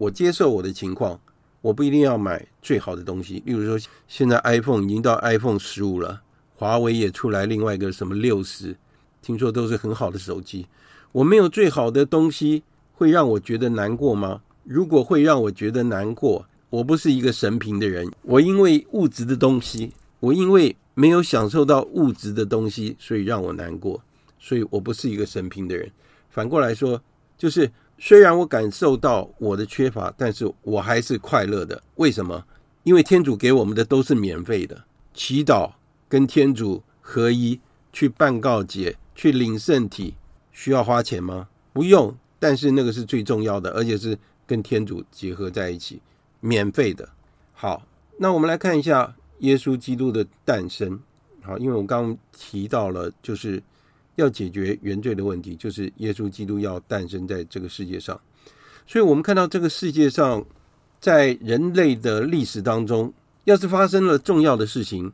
[0.00, 1.20] 我接受我的情况，
[1.60, 3.42] 我不一定要买最好的东西。
[3.44, 6.22] 例如说，现在 iPhone 已经到 iPhone 十五了，
[6.54, 8.74] 华为也出来另外一个什么六十，
[9.20, 10.66] 听说都是很好的手机。
[11.12, 12.62] 我没有最好的东西，
[12.94, 14.40] 会让我觉得难过吗？
[14.64, 18.10] 如果会让我觉得难过，我不是一个神评的人。
[18.22, 24.02] 我因为物质的东西，我因为没有享受到物质的东西，所以让我难过。
[24.38, 25.90] 所以我不是一个神评的人。
[26.30, 27.02] 反过来说，
[27.36, 27.70] 就是
[28.02, 31.82] 虽然我感受到我的缺乏，但是我还是快乐的。
[31.96, 32.46] 为什么？
[32.82, 34.84] 因为天主给我们的都是免费的。
[35.12, 35.72] 祈祷
[36.08, 37.60] 跟天主合一，
[37.92, 40.14] 去办告解，去领圣体，
[40.50, 41.48] 需要花钱吗？
[41.74, 42.16] 不用。
[42.38, 46.00] 但是那个是最重要的，而且是跟天主结合在一起，
[46.40, 47.06] 免费的。
[47.52, 47.82] 好，
[48.16, 50.98] 那我们来看一下耶稣基督的诞生。
[51.42, 53.62] 好，因为我刚提到了，就是。
[54.20, 58.20] 要解决原罪的问题，就是耶稣基督要诞生在这个世界上。
[58.86, 60.44] 所以，我们看到这个世界上，
[61.00, 63.12] 在人类的历史当中，
[63.44, 65.12] 要是发生了重要的事情，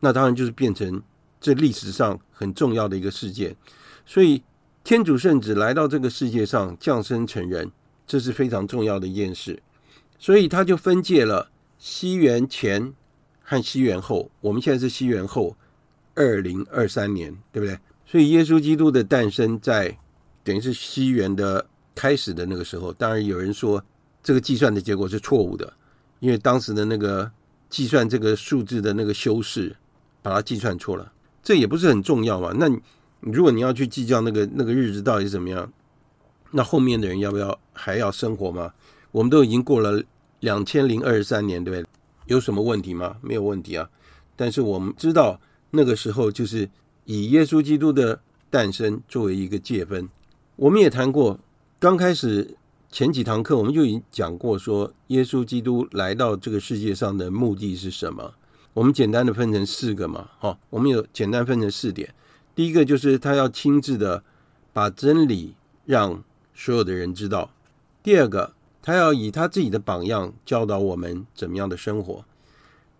[0.00, 1.02] 那当然就是变成
[1.40, 3.54] 这历史上很重要的一个事件。
[4.04, 4.42] 所以，
[4.82, 7.70] 天主圣子来到这个世界上降生成人，
[8.06, 9.62] 这是非常重要的一件事。
[10.18, 12.92] 所以，他就分界了西元前
[13.42, 14.30] 和西元后。
[14.40, 15.54] 我们现在是西元后
[16.14, 17.78] 二零二三年，对不对？
[18.10, 19.96] 所以，耶稣基督的诞生在
[20.42, 22.92] 等于是西元的开始的那个时候。
[22.94, 23.80] 当然，有人说
[24.20, 25.72] 这个计算的结果是错误的，
[26.18, 27.30] 因为当时的那个
[27.68, 29.76] 计算这个数字的那个修饰
[30.22, 31.12] 把它计算错了。
[31.40, 32.52] 这也不是很重要嘛。
[32.52, 32.68] 那
[33.20, 35.72] 如果你要去计较那个那个日子到底怎么样，
[36.50, 38.72] 那后面的人要不要还要生活吗？
[39.12, 40.02] 我们都已经过了
[40.40, 41.88] 两千零二十三年，对不对？
[42.26, 43.18] 有什么问题吗？
[43.20, 43.88] 没有问题啊。
[44.34, 46.68] 但是我们知道那个时候就是。
[47.12, 48.20] 以耶稣基督的
[48.50, 50.08] 诞生作为一个界分，
[50.54, 51.40] 我们也谈过。
[51.80, 52.56] 刚开始
[52.88, 58.32] 前几堂课，我们就已经讲过，说耶稣基督来到这个世界上的目的是什么？
[58.74, 62.14] 我们简单的分成四个嘛，哈，我们有简单分成四点。
[62.54, 64.22] 第一个就是他要亲自的
[64.72, 66.22] 把真理让
[66.54, 67.50] 所有的人知道；
[68.04, 72.22] 第二个，他要以他自己的榜样教导我们怎么样的生活；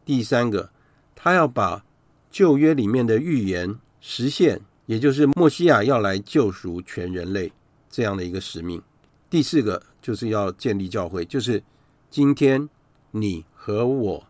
[0.05, 0.71] 第三个，
[1.15, 1.85] 他要把
[2.29, 3.79] 旧约里面的预言。
[4.01, 7.53] 实现，也就是默西亚要来救赎全人类
[7.91, 8.81] 这样的一个使命。
[9.29, 11.63] 第四个就是要建立教会，就是
[12.11, 12.69] 今天
[13.11, 14.27] 你和我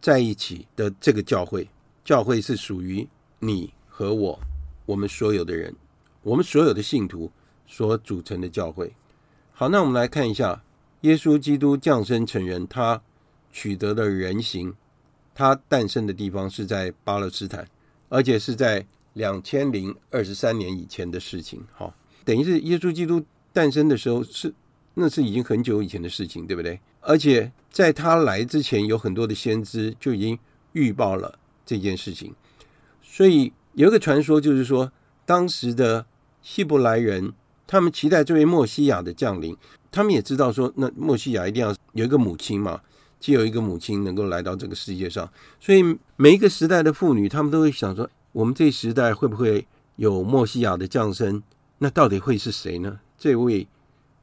[0.00, 1.68] 在一起的这个教会。
[2.02, 3.06] 教会是属于
[3.38, 4.40] 你和我，
[4.86, 5.72] 我们所有的人，
[6.22, 7.30] 我们所有的信徒
[7.66, 8.92] 所组成的教会。
[9.52, 10.60] 好，那我们来看一下
[11.02, 13.00] 耶稣基督降生成人，他
[13.52, 14.74] 取得的人形，
[15.34, 17.68] 他诞生的地方是在巴勒斯坦，
[18.08, 18.84] 而且是在。
[19.14, 21.92] 两千零二十三年以前的事情，哈，
[22.24, 23.20] 等于是耶稣基督
[23.52, 24.54] 诞生的时候是，
[24.94, 26.78] 那是已经很久以前的事情，对不对？
[27.00, 30.38] 而且在他来之前，有很多的先知就已经
[30.72, 32.32] 预报了这件事情。
[33.02, 34.92] 所以有一个传说，就是说
[35.26, 36.06] 当时的
[36.40, 37.32] 希伯来人，
[37.66, 39.56] 他们期待这位默西亚的降临，
[39.90, 42.80] 他们也知道说，那默西亚一定要有一个母亲嘛，
[43.18, 45.82] 既有一个母亲能够来到这个世界上，所以
[46.16, 48.08] 每一个时代的妇女，他们都会想说。
[48.32, 49.66] 我们这时代会不会
[49.96, 51.42] 有默西亚的降生？
[51.78, 53.00] 那到底会是谁呢？
[53.18, 53.66] 这位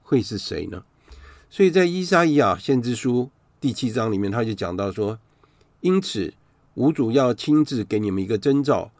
[0.02, 0.84] 会是谁呢？
[1.50, 5.20] 所以在伊撒伊亚先知书第七章里面，他就讲到说：
[5.82, 6.34] 因此，
[6.76, 8.92] 吾主要亲自给你们一个征兆，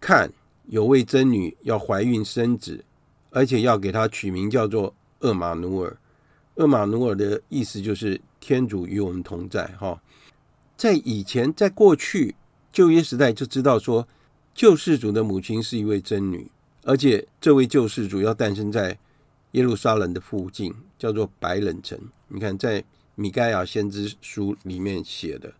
[0.00, 0.32] 看
[0.66, 2.84] 有位真女要怀孕生子，
[3.30, 5.96] 而且要给她取名叫做厄玛努尔。
[6.54, 9.66] 厄玛努尔的意思就是天主与我们同在。
[9.78, 10.00] 哈，
[10.76, 12.34] 在以前，在过去
[12.72, 14.08] 旧约时代就知道说。
[14.54, 16.48] 救世主的母亲是一位真女，
[16.84, 18.96] 而且这位救世主要诞生在
[19.52, 21.98] 耶路撒冷的附近，叫做白冷城。
[22.28, 22.84] 你看，在
[23.16, 25.52] 米盖亚先知书里面写的，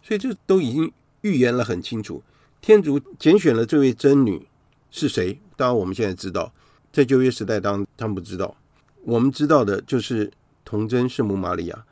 [0.00, 2.22] 所以这都已经预言了很清楚。
[2.60, 4.46] 天主拣选了这位真女
[4.90, 5.38] 是谁？
[5.56, 6.52] 当然，我们现在知道，
[6.92, 8.56] 在旧约时代当他们不知道。
[9.04, 10.32] 我们知道的就是
[10.64, 11.84] 童贞圣母玛利亚，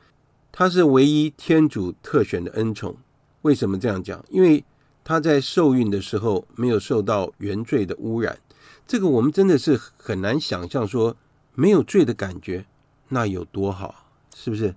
[0.52, 2.96] 她是唯一天主特选的恩宠。
[3.42, 4.24] 为什么这样讲？
[4.30, 4.64] 因为
[5.04, 8.38] 他在受孕的时候没有受到原罪的污染，
[8.86, 11.14] 这个我们真的是很难想象，说
[11.54, 12.64] 没有罪的感觉
[13.10, 14.74] 那有多好，是不是？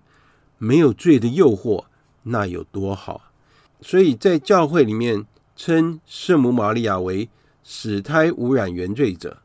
[0.58, 1.86] 没有罪的诱惑
[2.24, 3.32] 那有多好？
[3.80, 7.30] 所以在教会里面称圣母玛利亚为
[7.64, 9.38] 使胎污染原罪者，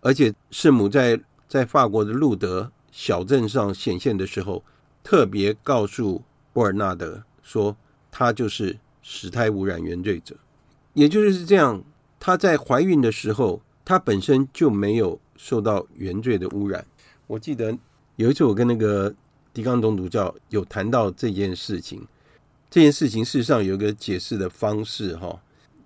[0.00, 4.64] 而且圣母在在法国的路德小镇上显现的时候，
[5.04, 6.22] 特别告诉
[6.54, 7.76] 波尔纳德说，
[8.10, 8.78] 他就是。
[9.12, 10.36] 使胎污染原罪者，
[10.94, 11.82] 也就是这样。
[12.20, 16.86] 她在怀孕的时候，她本身就没有受到原罪的污染。
[17.26, 17.76] 我记得
[18.14, 19.12] 有一次，我跟那个
[19.52, 22.06] 狄刚东主教有谈到这件事情。
[22.70, 25.36] 这件事情事实上有一个解释的方式哈。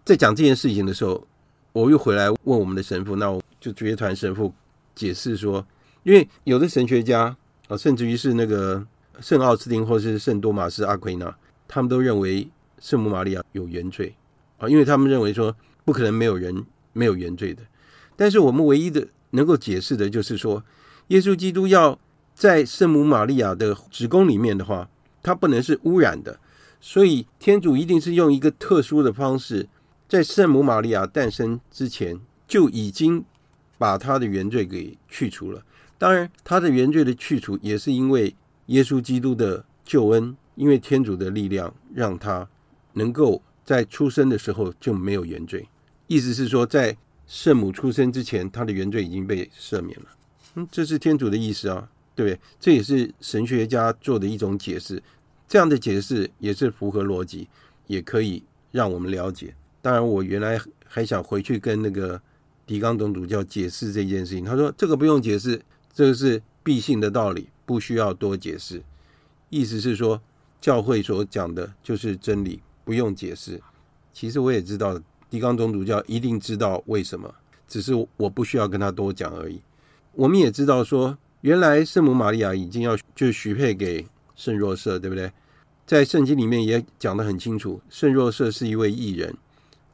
[0.05, 1.27] 在讲这件事情的时候，
[1.73, 4.53] 我又回来问我们的神父，那我就主业团神父
[4.95, 5.67] 解释说，
[6.03, 7.35] 因为有的神学家
[7.69, 8.87] 啊，甚至于是那个
[9.21, 11.35] 圣奥斯丁或是圣多马斯阿奎那，
[11.67, 12.47] 他们都认为
[12.85, 14.15] 圣母玛利亚有原罪
[14.59, 17.63] 啊，因为他们认为说不可能没有人没有原罪的。
[18.15, 20.63] 但是我们唯一的能够解释的就是说，
[21.07, 21.99] 耶稣基督要
[22.35, 24.87] 在圣母玛利亚的子宫里面的话，
[25.23, 26.39] 他不能是污染的，
[26.79, 29.67] 所以天主一定是用一个特殊的方式。
[30.07, 33.25] 在圣母玛利亚诞生之前，就已经
[33.79, 35.65] 把他的原罪给去除了。
[35.97, 42.47] 当然，他的原罪的去除也是因为耶稣基督的救恩，因为天主的力量让他
[42.95, 45.69] 能够在出生的时候就没有原罪。
[46.07, 50.07] 意思是说，在圣母出生之前，他的原罪已经被赦免了。
[50.55, 52.41] 嗯，这是天主的意思啊，对不对？
[52.59, 55.03] 这也是神学家做的一种解释。
[55.47, 57.49] 这样的解释也是符合逻辑，
[57.87, 59.55] 也可以让我们了解。
[59.83, 62.21] 当然，我原来还想回去跟那个
[62.67, 64.45] 狄刚总主教解释这件事情。
[64.45, 65.61] 他说：“这个不用解释，
[65.93, 68.83] 这个是必信的道理，不需要多解释。”
[69.51, 70.21] 意思是说，
[70.61, 73.61] 教会所讲的就是真理，不用解释。
[74.13, 77.35] 其实我也知道，狄刚东主教一定知道为什么，
[77.67, 79.61] 只是我不需要跟他多讲而已。
[80.13, 85.33] 我们也知道说，原来圣母玛利亚已经要就许配给圣若瑟，对不对？
[85.87, 89.37] 在圣经里面也讲得很清楚，圣若瑟是一位异人。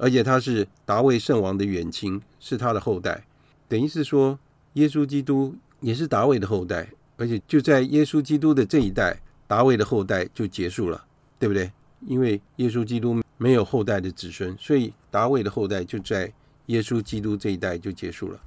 [0.02, 3.22] 而且他是达卫圣王的远亲，是他的后代，
[3.68, 4.38] 等于是说
[4.72, 11.04] 耶稣基督也是达味的后代，而且就在耶稣基督的这一代，达味的后代就结束了，
[11.38, 11.70] 对不对？
[12.06, 16.32] 因为耶稣基督没有后代的子孙，所以达味的后代就在
[16.66, 18.40] 耶稣基督这一代就结束了。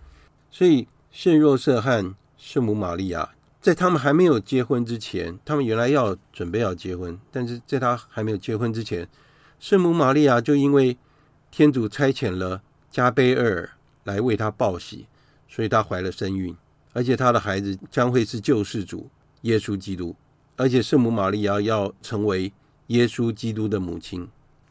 [0.50, 3.30] 所以圣若瑟和圣母玛利亚
[3.62, 9.08] 在他们还没有结婚之前，他们原来要准备要结婚，但是在他还没有结婚之前，
[9.60, 10.98] 圣母玛利亚就因为
[11.50, 13.70] 天主差遣了加贝尔
[14.04, 15.08] 来为他报喜，
[15.48, 16.56] 所以她怀了身孕，
[16.92, 19.10] 而且她的孩子将会是救世主
[19.42, 20.16] 耶稣基督，
[20.58, 22.52] 而且圣母玛利亚要成为
[22.94, 24.28] 耶稣基督的母亲，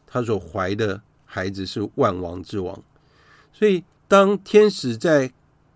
[0.07, 2.77] 她所怀的孩子是万王之王。
[3.51, 5.31] 所以，当天使在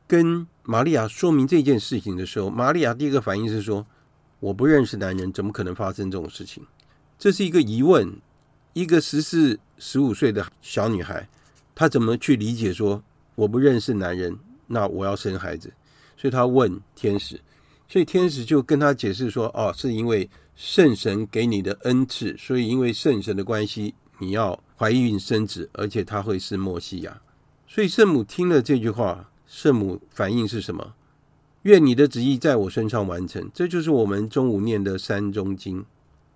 [0.08, 3.86] 跟玛利亚说明这件事情的时候，玛利亚第一个反应是说
[4.40, 6.66] ：“我不认识男人，怎么可能发生这种事情？”
[7.20, 8.12] 这是一个疑问。
[8.74, 11.28] 一个十四、十五岁的小女孩，
[11.74, 13.02] 她怎么去理解说
[13.34, 14.38] 我不认识男人，
[14.68, 15.74] 那我要生孩子？
[16.16, 17.42] 所以她问天使，
[17.88, 27.22] 所以天使就跟她解释说：哦，是因为圣神给你的恩赐，所以因为圣神的关系，你要怀孕生子，而且他会是默西亚。
[27.66, 30.96] 所以圣母听了这句话，圣母反应是什么？
[31.62, 33.50] 愿你的旨意在我身上完成。
[33.54, 35.86] 这就是我们中午念的三中经。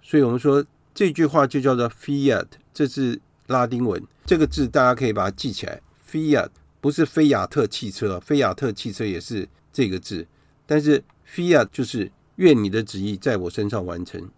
[0.02, 0.64] 所以我们说。
[0.94, 5.82] 这句话就叫做 Fiat，这是拉丁文，这个字大家可以把它记起来。
[6.06, 6.50] Fiat
[6.82, 10.28] 不是菲亚特汽车，菲亚特汽车也是这个字，
[10.66, 14.30] 但是 Fiat 就是愿你的旨意在我身上完成。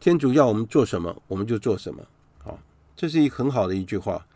[0.00, 2.02] 天主要我们做什么，我们就做什么。
[2.38, 2.58] 好，
[2.96, 4.26] 这是一很好的一句话。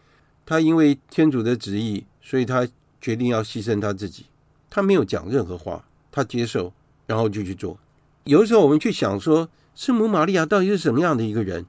[0.45, 2.67] 他因为天主的旨意，所以他
[3.01, 4.27] 决定要牺牲他自己。
[4.69, 6.73] 他没有讲任何话，他接受，
[7.07, 7.79] 然后就去做。
[8.25, 9.49] 有的时候我们去想说。
[9.73, 11.65] 圣母玛利亚到底是什么样的一个人？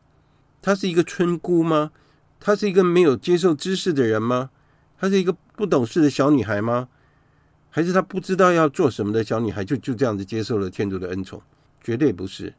[0.62, 1.92] 她是一个村姑吗？
[2.42, 4.50] 她是一个没有接受知识的人吗？
[5.00, 6.89] 她是一个不懂事的小女孩吗？
[7.72, 11.41] 还是她不知道要做什么的小女孩，就就这样子接受了天主的恩宠？
[11.82, 12.53] 绝对不是。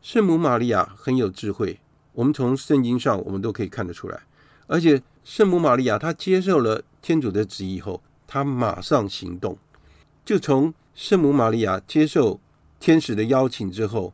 [0.00, 1.80] 圣母玛利亚很有智慧，
[2.12, 4.20] 我们从圣经上我们都可以看得出来。
[4.68, 9.58] 而且圣母玛利亚她接受了天主的旨意后，她马上行动。
[10.24, 12.38] 就从圣母玛利亚接受
[12.78, 14.12] 天使的邀请之后。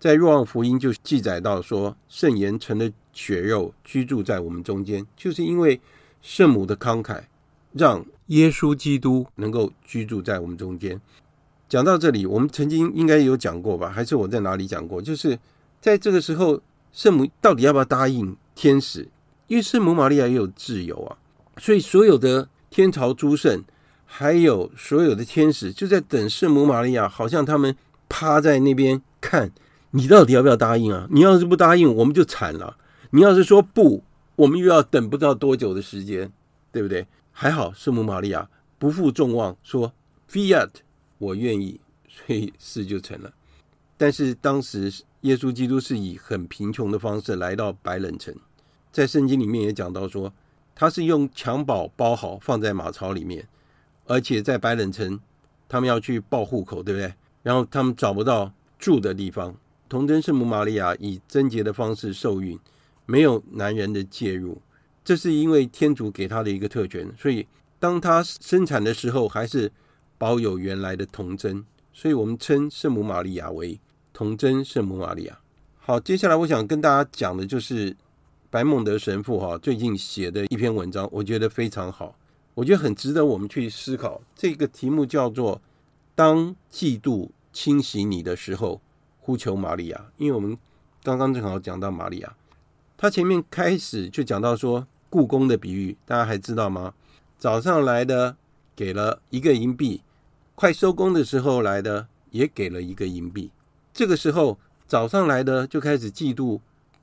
[0.00, 5.80] 在若望福音就记载到说，圣言成了血肉，居住在我们中间，就是因为
[6.22, 7.20] 圣母的慷慨，
[7.72, 10.98] 让耶稣基督能够居住在我们中间。
[11.68, 13.90] 讲到这里，我们曾经应该有讲过吧？
[13.90, 15.02] 还是我在哪里讲过？
[15.02, 15.38] 就是
[15.82, 16.62] 在这个时候，
[16.92, 19.06] 圣母到底要不要答应天使？
[19.48, 21.16] 因为圣母玛利亚也有自由啊，
[21.58, 23.62] 所以所有的天朝诸圣，
[24.06, 27.76] 还有所有的天使，就在等圣母玛利亚，好像他们
[28.08, 29.50] 趴在那边看。
[29.90, 31.06] 你到底要不要答应啊？
[31.10, 32.76] 你要是不答应，我们就惨了。
[33.10, 34.04] 你要是说不，
[34.36, 36.30] 我们又要等不知道多久的时间，
[36.70, 37.06] 对不对？
[37.40, 39.92] 还好圣母玛利亚不负众望，说
[40.28, 40.70] Fiat，
[41.18, 43.32] 我愿意，所以事就成了。
[43.96, 48.34] 但是当时耶稣基督是以很贫穷的方式来到白冷城，
[48.90, 50.32] 在圣经里面也讲到说，
[50.74, 53.46] 他是用襁褓包好放在马槽里面，
[54.06, 55.20] 而且在白冷城，
[55.68, 57.14] 他们要去报户口，对不对？
[57.44, 58.52] 然后他们找不到。
[58.80, 59.54] 住的地方。
[59.88, 62.58] 童贞圣母玛利亚以贞洁的方式受孕，
[63.06, 64.60] 没有男人的介入，
[65.08, 67.10] 这是因为天主给他的一个特权。
[67.16, 67.46] 所以，
[67.78, 69.72] 当他生产的时候，还是
[70.18, 71.64] 保有原来的童贞。
[71.94, 73.80] 所以我们称圣母玛利亚为
[74.12, 75.38] 童贞圣母玛利亚。
[75.78, 77.96] 好，接下来我想跟大家讲的就是
[78.50, 82.14] 白孟德神父哈最近写的一篇文章，我觉得非常好，
[82.52, 84.20] 我觉得很值得我们去思考。
[84.36, 85.58] 这个题目叫做
[86.14, 88.82] “当嫉妒侵袭你的时候”。
[89.20, 90.56] 呼求玛利亚，因为我们
[91.02, 92.36] 刚刚正好讲到玛利亚，
[92.98, 96.94] 他前面开始就讲到说，故宫的比喻，大家还知道吗？
[97.38, 98.36] 早上来的
[98.74, 100.02] 给了一个银币，
[100.54, 103.50] 快收工的时候来的也给了一个银币。
[103.92, 106.60] 这个时候早上来的就开始嫉妒，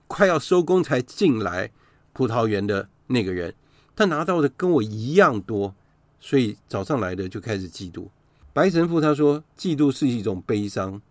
[0.08, 1.72] 快要收工才进来
[2.14, 3.54] 葡萄园的那个人，
[3.96, 5.74] 他拿到的跟我一样多，
[6.20, 8.08] 所以早上来的就开始嫉妒。
[8.54, 11.02] 白神父他说，嫉妒是一种悲伤。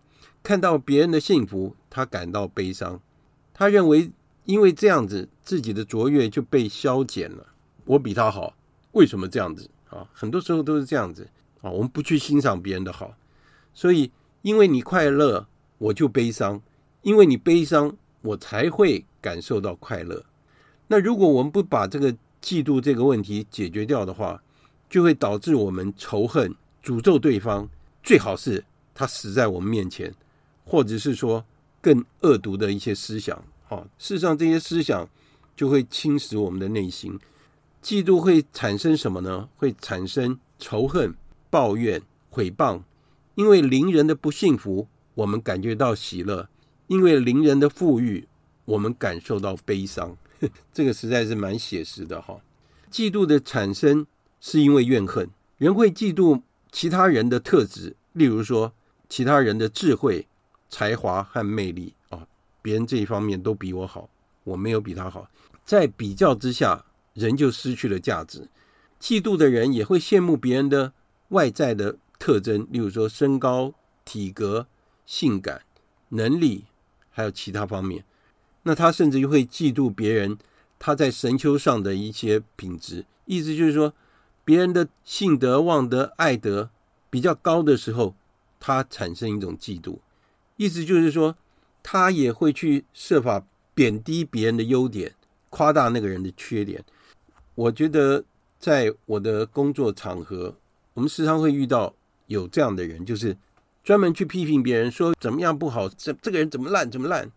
[0.41, 2.99] 看到别人的幸福，他感到悲伤。
[3.53, 4.11] 他认为，
[4.45, 7.45] 因为这样子，自己的卓越就被消减了。
[7.83, 8.55] 我比他好，
[8.93, 10.07] 为什么这样子啊？
[10.13, 11.27] 很多时候都是这样子
[11.61, 11.69] 啊。
[11.69, 13.15] 我们不去欣赏别人的好，
[13.73, 15.45] 所以因为你快乐，
[15.77, 16.59] 我就悲伤；
[17.01, 20.23] 因为你悲伤，我才会感受到快乐。
[20.87, 24.41] 那如果我们不把这个嫉妒这个问题解决掉的话，
[24.89, 27.67] 就会导致我们仇恨、诅咒对方。
[28.03, 30.13] 最好是他死在我们面前。
[30.67, 31.45] 或者是说
[31.79, 33.39] 更恶毒的一些思想，
[33.75, 35.07] 啊，事实上这些思想
[35.55, 37.19] 就会侵蚀我们的内心。
[37.83, 39.49] 嫉妒会产生什么呢？
[39.57, 41.13] 会产生仇恨、
[41.49, 42.01] 抱怨、
[42.31, 42.81] 诽谤。
[43.35, 46.47] 因为邻人的不幸福，我们感觉到喜乐；
[46.87, 48.27] 因为邻人的富裕，
[48.63, 50.17] 我们感受到悲伤。
[50.73, 52.39] 这个实在是蛮写实的哈。
[52.89, 54.07] 嫉妒的产生
[54.39, 58.73] 是因为怨恨，人会嫉妒其他人的特质，例如说
[59.09, 60.27] 其他人的智慧。
[60.67, 62.27] 才华和魅力啊，
[62.65, 64.09] 别人这一方面都比我好，
[64.43, 65.29] 我没有比他好。
[65.63, 68.49] 在比较之下，人就失去了价值。
[68.99, 70.91] 嫉妒的人也会羡慕别人的
[71.27, 74.65] 外在的特征，例如说身高、体格、
[75.05, 75.61] 性感、
[76.09, 76.65] 能力，
[77.11, 78.03] 还有其他方面。
[78.63, 80.35] 那他甚至又会嫉妒别人
[80.79, 83.05] 他在神丘上的一些品质。
[83.25, 83.93] 意思就是说，
[84.43, 86.71] 别人的信德、望德、爱德
[87.11, 88.15] 比较高的时候，
[88.59, 89.99] 他产生一种嫉妒。
[90.55, 91.37] 意思就是说，
[91.87, 95.13] 他也会去设法贬低别人的优点，
[95.51, 96.83] 夸大那个人的缺点。
[97.53, 98.23] 我觉得
[98.57, 100.55] 在我的工作场合，
[100.95, 101.93] 我们时常会遇到
[102.25, 103.37] 有这样的人，就是
[103.83, 107.31] 专门去批评别人，说怎么样不好，这这个人怎么烂，怎么烂。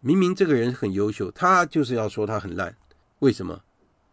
[0.00, 2.76] 明明这个人很优秀，他就是要说他很烂。
[3.20, 3.62] 为什么？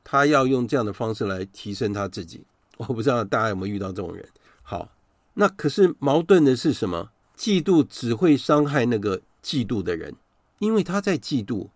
[0.03, 2.43] 他要用这样的方式来提升他自己。
[2.77, 4.23] 我不知道大家有没有遇到这种人。
[4.61, 4.91] 好，
[5.33, 7.09] 那可是矛盾的是什么？
[7.35, 10.15] 嫉妒只会伤害那个嫉妒的人，
[10.59, 11.69] 因为他在嫉妒，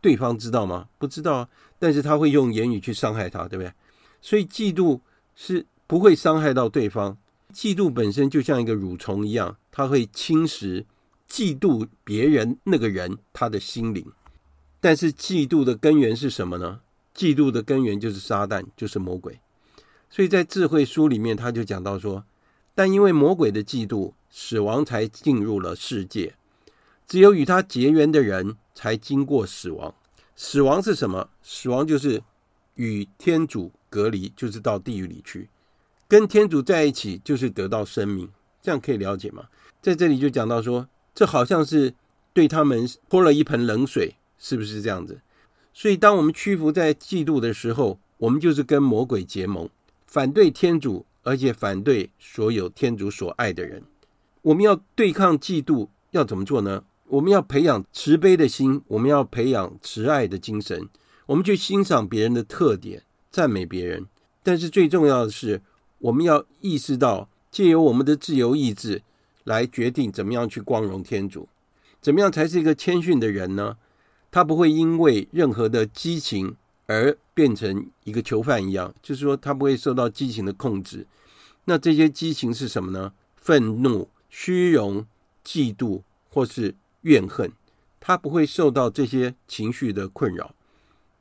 [0.00, 0.88] 对方知道吗？
[0.98, 1.48] 不知道啊，
[1.78, 3.72] 但是他会用言语去伤害他，对不对？
[4.20, 5.00] 所以嫉妒
[5.34, 7.16] 是不会伤害到对方，
[7.52, 10.84] 嫉妒本身就像一个蠕虫一样，它会侵蚀
[11.30, 14.04] 嫉妒别人那个人他的心灵。
[14.80, 16.80] 但是嫉妒的根源是什么呢？
[17.14, 19.40] 嫉妒的根源就是撒旦，就是魔鬼。
[20.10, 22.24] 所以在智慧书里面，他就讲到说，
[22.74, 24.12] 但因为魔鬼的嫉妒。
[24.38, 26.34] 死亡才进入了世界，
[27.06, 29.94] 只有与他结缘的人才经过死亡。
[30.34, 31.30] 死亡是什么？
[31.42, 32.22] 死亡就是
[32.74, 35.48] 与天主隔离，就是到地狱里去。
[36.08, 38.28] 跟天主在一起，就是得到生命。
[38.60, 39.46] 这样可以了解吗？
[39.80, 41.94] 在这里就讲到说，这好像是
[42.32, 45.20] 对他们泼了一盆冷水，是不是这样子？
[45.72, 49.68] 所以，当我们屈服在嫉妒的时候，我们就是跟魔鬼结盟，
[50.06, 53.82] 反对天主，而且反对所有天主所爱的人。
[54.42, 56.82] 我们要对抗嫉妒，要怎么做呢？
[57.08, 60.88] 我们要培养慈悲的心，我们要培养慈爱的精神，
[61.26, 64.06] 我们去欣赏别人的特点，赞美别人。
[64.42, 65.62] 但是最重要的是，
[65.98, 69.02] 我们要意识到，借由我们的自由意志
[69.44, 71.48] 来决定怎么样去光荣天主，
[72.00, 73.76] 怎么样才是一个谦逊的人呢？
[74.30, 81.06] 他不会因为任何的激情而变成一个囚犯一样，就是说他不会受到激情的控制。
[81.64, 83.12] 那这些激情是什么呢？
[83.36, 84.08] 愤怒。
[84.28, 85.06] 虚荣、
[85.42, 86.74] 嫉妒或是
[87.06, 87.52] 怨恨，
[88.00, 90.54] 他不会受到这些情绪的困扰。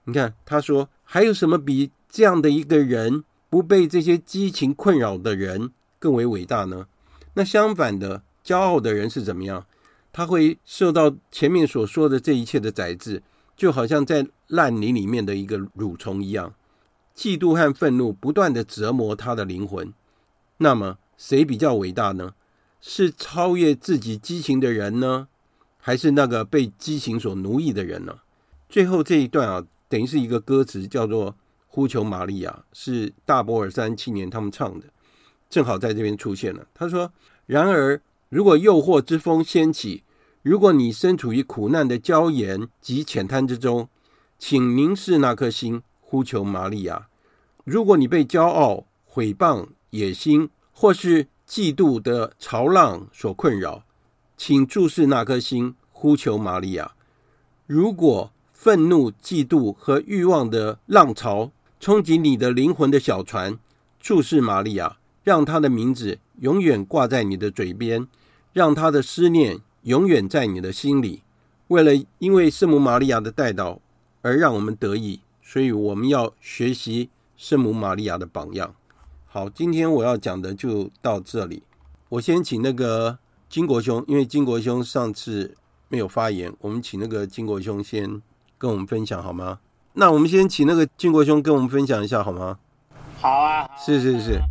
[0.05, 6.87] 你看，他说还有什么比这样的一个人不被这些激情困扰的人更为伟大呢？
[7.35, 9.65] 那相反的，骄傲的人是怎么样？
[10.11, 13.21] 他会受到前面所说的这一切的宰制，
[13.55, 16.55] 就好像在烂泥里面的一个蠕虫一样。
[17.15, 19.93] 嫉妒和愤怒不断的折磨他的灵魂。
[20.57, 22.33] 那么，谁比较伟大呢？
[22.79, 25.27] 是超越自己激情的人呢，
[25.85, 28.17] 还是那个被激情所奴役的人呢？
[28.67, 31.31] 最后这一段啊，等于是一个歌词，叫做
[31.67, 34.87] 《呼求玛利亚》，是大波尔三七年他们唱的，
[35.47, 36.65] 正好在这边出现了。
[36.73, 37.13] 他说
[37.45, 40.01] ：“然而，如果诱惑之风掀起，
[40.41, 43.87] 如果你身处于苦难的礁岩及浅滩之中，
[44.39, 47.09] 请凝视那颗心，呼求玛利亚。
[47.63, 53.83] 如果你被骄傲、毁谤、野心或是嫉妒的潮浪所困扰，
[54.37, 56.91] 请注视那颗心，呼求玛利亚。
[57.65, 63.57] 如果愤怒、嫉妒和欲望的浪潮冲击你的灵魂的小船，
[63.99, 68.07] 注视玛利亚，让她的名字永远挂在你的嘴边，
[68.53, 71.23] 让她的思念永远在你的心里。
[71.67, 73.79] 为了因为圣母玛利亚的代祷
[74.21, 78.75] 而让我们得益，所以我们要学习圣母玛利亚的榜样。
[79.25, 81.63] 好，今天我要讲的就到这里。
[82.09, 83.17] 我先请那个
[83.55, 85.55] 金国兄，因为金国兄上次
[85.87, 88.21] 没有发言，我们请那个金国兄先
[88.57, 89.59] 跟我们分享好吗？
[89.93, 92.59] 那我们先请那个金国兄跟我们分享一下好吗？
[93.21, 94.41] 好啊，是是是，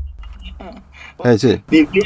[0.59, 0.75] 嗯，
[1.19, 2.05] 哎是，你不要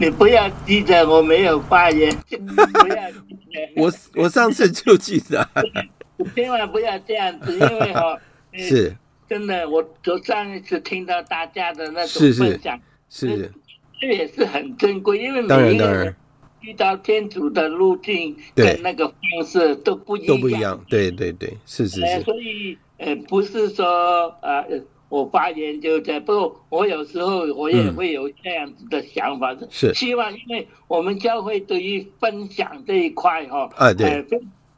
[0.00, 5.48] 你不要记得我没有发言，不要记得，我我上次就记得，
[6.34, 8.18] 千万不要这样子，因为哈
[8.58, 8.96] 是。
[9.28, 12.76] 真的，我就上一次听到大家的那种分享，
[13.08, 13.28] 是。
[13.28, 13.52] 是，是，
[14.00, 16.16] 这也是很珍贵，因为每一个人
[16.60, 22.02] 遇到天主的路径跟那个方式都不一样，都不一样，对对对，是是是。
[22.06, 24.64] 呃、所以呃，不是说呃，
[25.08, 29.94] 我发言就在，不过我有时候我也会有这样子的想法，嗯、是。
[29.94, 34.24] 希望，因为我们教会对于分享这一块哈，啊对，呃、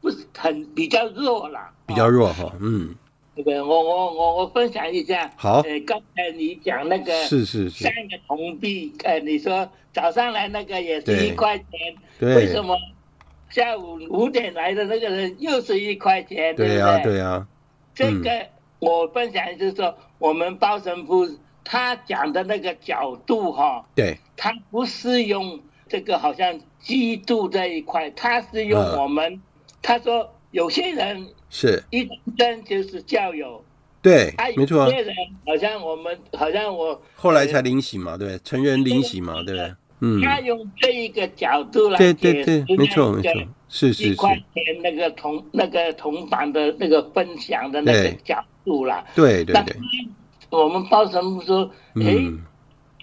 [0.01, 2.95] 不是很比较弱了，比较弱哈，嗯。
[3.35, 3.59] 对不对？
[3.61, 5.31] 我我我我分享一下。
[5.35, 5.61] 好。
[5.61, 11.67] 呃，刚才你讲那个是是是三个铜币，呃，你说早上来那个也是一块钱，
[12.19, 12.77] 对，为什么
[13.49, 16.55] 下午五点来的那个人又是一块钱？
[16.55, 17.47] 对呀对呀。
[17.95, 21.27] 这个我分享就是说，我们包神父
[21.63, 29.41] 他讲的那个角度哈，对，他不是用这个好像基督这一块，他是用我们，
[29.81, 31.29] 他说有些人。
[31.55, 33.63] 是一生就是教友，
[34.01, 34.85] 对，没错。
[34.85, 40.19] 有些人好像我们，好像我后来才领洗嘛，对，成人领洗嘛，对，嗯。
[40.19, 43.31] 他用这一个角度来对对对，没错没错，
[43.69, 44.09] 是是是。
[44.09, 49.75] 一块钱那个同那个铜板的那个分享的那个角度啦，对对对。
[50.49, 52.17] 我们包神父说，哎，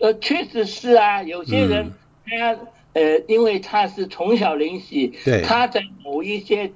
[0.01, 1.93] 呃，确实是啊，有些人
[2.27, 2.59] 他
[2.95, 6.73] 呃，因为他是从小领洗，对，他在某一些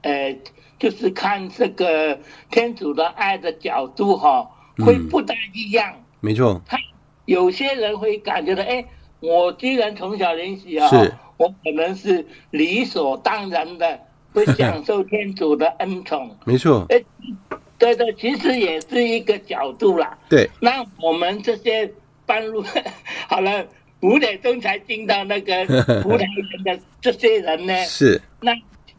[0.00, 0.34] 呃。
[0.78, 2.16] 就是看这个
[2.50, 4.48] 天主的爱的角度哈，
[4.78, 5.92] 会不大一样。
[5.92, 6.78] 嗯、没错，他
[7.24, 8.84] 有些人会感觉到，哎，
[9.18, 10.88] 我既然从小练习啊，
[11.36, 13.98] 我可能是理所当然的
[14.32, 16.30] 会享受天主的恩宠。
[16.46, 17.02] 没错，哎，
[17.76, 20.16] 对对，其实也是一个角度啦。
[20.28, 21.92] 对，那我们这些
[22.24, 22.64] 半路
[23.26, 23.66] 好了，
[24.02, 25.64] 五点钟才进到那个
[26.02, 28.52] 葡萄园的这些人呢，是那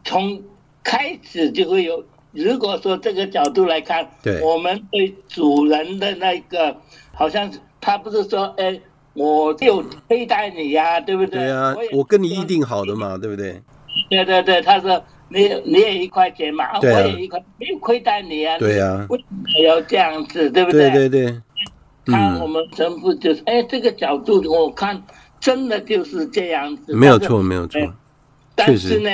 [0.04, 0.42] 从。
[0.82, 6.76] 开始就会有，如果说这个角度来看，对，我们对主人的那个，
[7.12, 7.50] 好像
[7.80, 8.80] 他不是说，哎，
[9.12, 11.40] 我就亏待你呀、啊，对不对？
[11.40, 13.60] 对呀、啊，我跟你预定好的嘛，对不对？
[14.08, 20.90] 对对对，他说你你也一块钱嘛，啊、我也一块，没有亏待你啊，对呀、啊，为什么要这样子，对不对？
[20.90, 21.40] 对对对，
[22.06, 25.02] 他我们神父就是，哎，这个角度我看
[25.38, 27.80] 真的就是这样子，没有错，没有错，
[28.54, 29.10] 但是呢。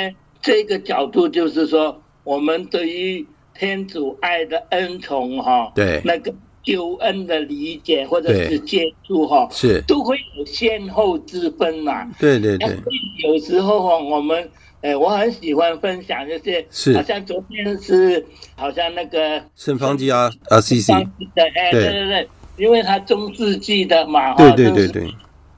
[0.47, 6.32] 这个角度就是说，我们对于天主爱的恩宠哈，对那个
[6.62, 12.09] 救恩的理解或者是接触哈，是都会有先后之分嘛。
[12.20, 12.78] 对对对。
[13.24, 14.49] 有时候哈，我们
[14.82, 18.24] 呃，我很喜欢分享这些，是好像昨天是
[18.55, 20.92] 好像那个圣方济啊啊，C C，
[21.34, 25.12] 对对对对，因为他中世纪的嘛，对对对对。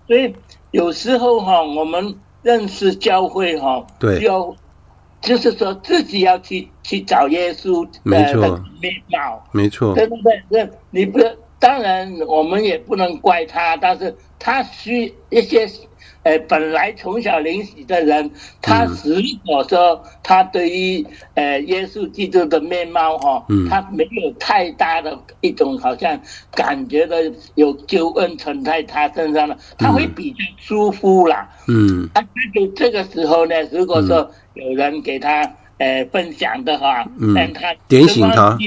[0.06, 0.34] 所以
[0.70, 4.56] 有时候哈，我们认识教会哈，对要。
[5.20, 7.90] 就是说自己要去去找耶稣的
[8.80, 10.42] 面貌，没错，对不对？
[10.48, 11.18] 那你不
[11.58, 15.68] 当然，我们也不能怪他，但是他需一些，
[16.22, 19.16] 呃，本来从小领洗的人，他如
[19.46, 26.20] 果说他对于呃耶稣基督的面貌哈，他没有太大的一种好像
[26.52, 31.48] 感觉的有救恩存在他身上了，他会比较舒服啦。
[31.68, 34.30] 嗯，啊，那就这个时候呢，如果说。
[34.54, 35.48] 有人给他
[35.78, 38.58] 呃分享的话，让他点醒他。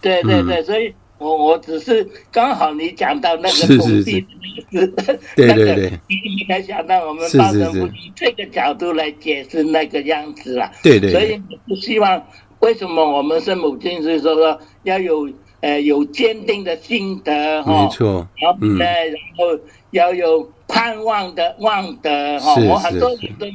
[0.00, 0.92] 对对对，所以
[1.24, 4.22] 我我只是刚好你讲到那个统计
[4.74, 12.22] 那个字，对对对，你才想到我们报神父以这个角度来解释那个样子了，对对，所以我希望
[12.60, 19.58] 为什么我们圣母经是说说要有呃有坚定的心德哈，没错，然后呢，然后
[19.92, 23.46] 要有盼望的望德哈，我很多人都。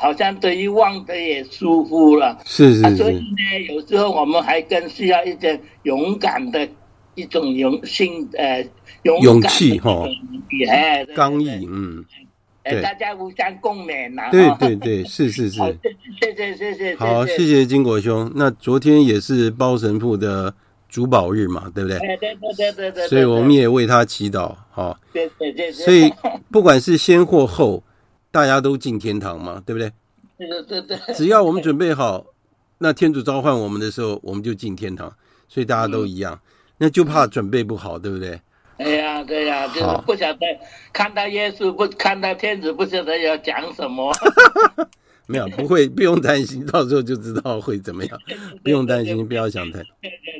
[0.00, 2.90] 好像对于望德也疏忽了，是是是、啊。
[2.94, 6.68] 所以呢，有时候我们还更需要一点勇敢的
[7.18, 8.66] 一种勇心，呃，
[9.02, 10.04] 勇勇气哈，
[10.70, 12.04] 哎，刚毅，嗯，
[12.64, 14.30] 对，大家互相共勉呐。
[14.30, 15.58] 对对对，是是是。
[16.20, 16.96] 谢谢谢谢。
[16.96, 18.30] 好，谢谢金国兄。
[18.34, 20.54] 那昨天也是包神父的
[20.88, 21.98] 主保日嘛，对不对？
[21.98, 23.08] 对对对对对。
[23.08, 24.98] 所以我们也为他祈祷，哈。
[25.12, 25.72] 对对对。
[25.72, 26.12] 所以
[26.50, 27.82] 不管是先或后。
[28.30, 29.90] 大家都进天堂嘛，对不对？
[30.36, 31.14] 对对对。
[31.14, 32.26] 只要我们准备好，
[32.76, 35.10] 那天主召唤我们的时候，我们就进天堂。
[35.48, 36.38] 所以大家都一样，
[36.78, 38.40] 那就怕准备不好，对不对？
[38.78, 40.38] 对呀，对呀，就是不晓得
[40.92, 44.12] 看到耶稣，不看到天子，不晓得要讲什么。
[45.26, 48.18] 没有，不会，不用担心，到时候就知道会怎么样。
[48.64, 49.90] 不用担心，不要想太多。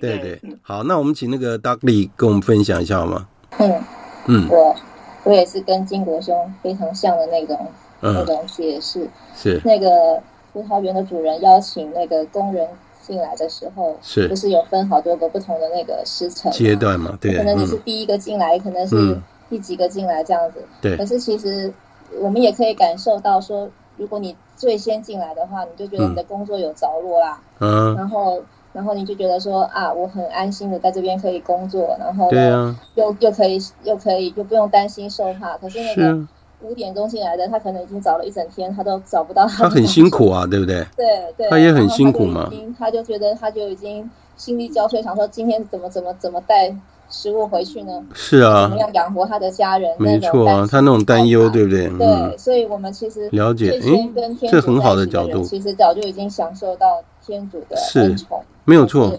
[0.01, 0.41] 对对。
[0.62, 3.28] 好，那我们请那个 Dudley 跟我们分享一下好吗？
[3.59, 3.84] 嗯
[4.26, 4.49] 嗯。
[4.49, 4.76] 我
[5.24, 7.70] 我也是跟金国兄非常像的那种。
[8.01, 10.22] 嗯、那种解释是那个
[10.53, 12.64] 葡萄园的主人邀请那个工人
[13.09, 17.16] 进来的时候，是就是有分好多个不同的那个时辰阶段嘛？
[17.18, 20.62] 对，可能你是第一个进来，嗯、可能是第几个进来这样子。
[20.82, 21.72] 对、嗯，可是其实
[22.20, 27.40] 我们也可以感受到说，如果你最先进来的话，你就觉得你的工作有着落啦。
[27.61, 28.42] 嗯，然后
[28.74, 35.56] 然后你就觉得说啊，我很安心的在这边可以工作，然后对啊，又又可以又可以又不用担心受怕。
[35.56, 36.28] 可是那个。
[36.62, 39.64] 五点钟进来的，他可能已经找了一整天，他都找不到他。
[39.64, 40.84] 他很辛苦啊，对不对？
[40.96, 41.06] 对
[41.36, 41.48] 对。
[41.48, 42.50] 他也很辛苦嘛。
[42.78, 46.74] 他就觉得他就已经心力交瘁，想说今天怎么怎么怎么带
[47.09, 48.04] 食物回去呢？
[48.12, 48.62] 是啊。
[48.62, 49.90] 怎么样养活他的家人？
[49.98, 51.88] 没错啊，他那种担忧，对不对？
[51.96, 55.42] 对，所以我们其实了解，哎，这很好的角度。
[55.42, 59.18] 其实早就已经享受到天主的恩宠，没有错。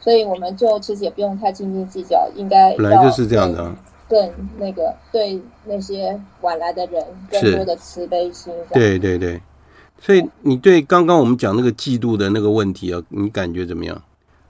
[0.00, 3.72] 所以我们就其实也不用太斤斤计较，应该本来就是这样的。
[4.06, 8.52] 更那个对那些晚来的人更多的慈悲心。
[8.72, 9.40] 对对对，
[10.00, 14.02] 所以你对刚刚我们讲那个嫉妒的那个问题啊，你感觉怎么样？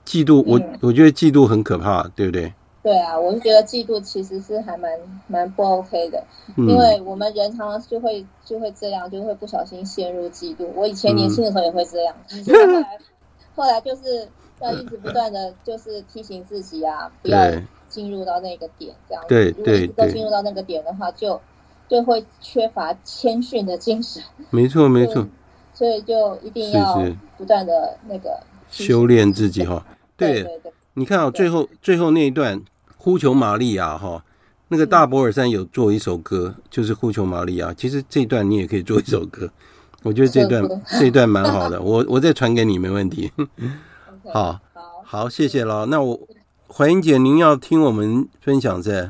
[0.04, 2.52] 嫉妒，我我觉得嫉妒很可怕，对不对？
[2.82, 4.90] 对啊，我是觉得嫉妒其实是还蛮
[5.26, 6.22] 蛮不 OK 的，
[6.56, 10.66] 因为我们人常常就会就会这样，就会不小心陷入嫉妒。
[10.74, 12.14] 我以前年轻的时候也会这样，
[12.46, 12.98] 后来
[13.54, 14.28] 后来就是
[14.60, 17.38] 要一直不断的就是提醒自己啊，不要。
[17.94, 19.28] 进入到那个点，这样子。
[19.28, 19.86] 对对对。
[19.86, 21.40] 如果都进入到那个点的话，就
[21.88, 24.20] 就会缺乏谦逊的精神。
[24.50, 25.24] 没错 没错。
[25.72, 27.00] 所以就一定要
[27.38, 29.86] 不断的那个修炼自己哈。
[30.16, 30.72] 对对对。
[30.94, 32.60] 你看啊，最后最后那一段
[32.96, 34.24] 呼求玛利亚哈，
[34.68, 37.72] 那个大博尔山有做一首歌，就是呼求玛利亚。
[37.72, 39.48] 其实这段你也可以做一首歌，
[40.02, 40.68] 我觉得这段
[40.98, 43.30] 这段蛮好的，我我再传给你没问题。
[44.32, 45.86] 好，好，好，谢谢了。
[45.86, 46.18] 那我。
[46.76, 49.08] 怀英姐，您要听我们分享这？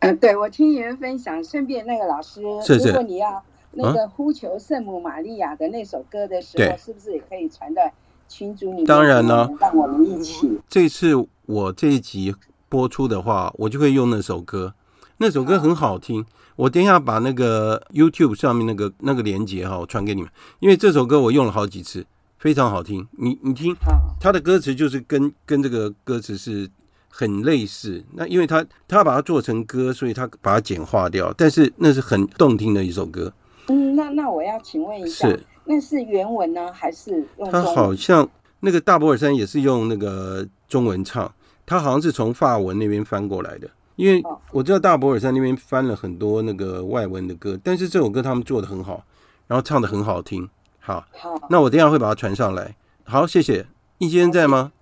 [0.00, 7.80] 嗯，对，我听你们分享，顺便那个老师，是是如果你要那个呼求圣母玛利亚的那首歌的时候，啊、是不是也可以传到
[8.28, 8.84] 群组里面？
[8.84, 10.60] 当然呢，让我们一起。
[10.68, 11.14] 这次
[11.46, 12.34] 我这一集
[12.68, 14.74] 播出的话，我就会用那首歌，
[15.16, 16.22] 那首歌很好听。
[16.56, 20.30] 我等一下把那个 YouTube 上面那个那个连接哈，我传给你们，
[20.60, 22.04] 因为这首歌我用了好几次，
[22.36, 23.08] 非常好听。
[23.12, 23.74] 你你听，
[24.20, 26.68] 它的歌词就是跟跟这个歌词是。
[27.14, 33.30] 很类似，那因为他他把它做成歌，所以他把它简化掉，但是那是很动听的一首歌。
[33.68, 37.52] 嗯，那那我要请问一下，是那是原文呢，还是用中文？
[37.52, 38.26] 他好像
[38.60, 41.30] 那个大博尔山也是用那个中文唱，
[41.66, 43.68] 他好像是从法文那边翻过来的。
[43.96, 49.04] 因为我知道大博尔山那边翻了很多那个外文的歌，但是这首歌他们做的很好，
[49.46, 50.48] 然后唱的很好听。
[50.80, 52.74] 好，好，那我等一下会把它传上来。
[53.04, 53.66] 好，谢谢。
[53.98, 54.72] 易先生在吗？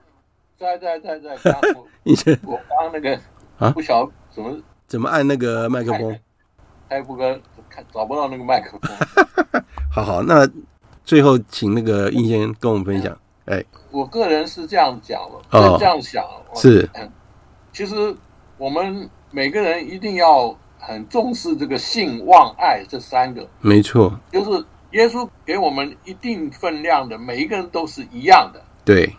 [0.61, 1.61] 在在在在， 刚
[2.45, 3.19] 我我刚那个
[3.59, 4.55] 啊，不晓得怎么
[4.87, 6.19] 怎么按那个麦克风，
[6.87, 7.41] 开不哥
[7.71, 9.65] 看找不到那个麦克风。
[9.91, 10.47] 好好，那
[11.03, 13.17] 最后请那个应先跟我们分享。
[13.47, 15.19] 哎，我个人是这样讲
[15.51, 16.23] 的，哦，这样想
[16.55, 16.87] 是，
[17.73, 18.15] 其实
[18.59, 29.11] 我们每个人一定要很重视这个性望爱这三个，没错，就是耶稣给我们一定分量的，每一个人都是一样的，对。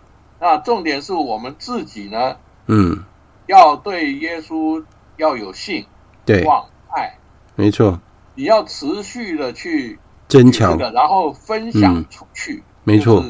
[0.41, 2.35] 那重点是我们自己呢，
[2.65, 2.97] 嗯，
[3.45, 4.83] 要对耶稣
[5.17, 5.85] 要有信，
[6.25, 7.15] 对，望爱，
[7.55, 7.99] 没错，
[8.33, 10.75] 你要持续的去增强。
[10.75, 13.23] 的，然后分享出去，没错，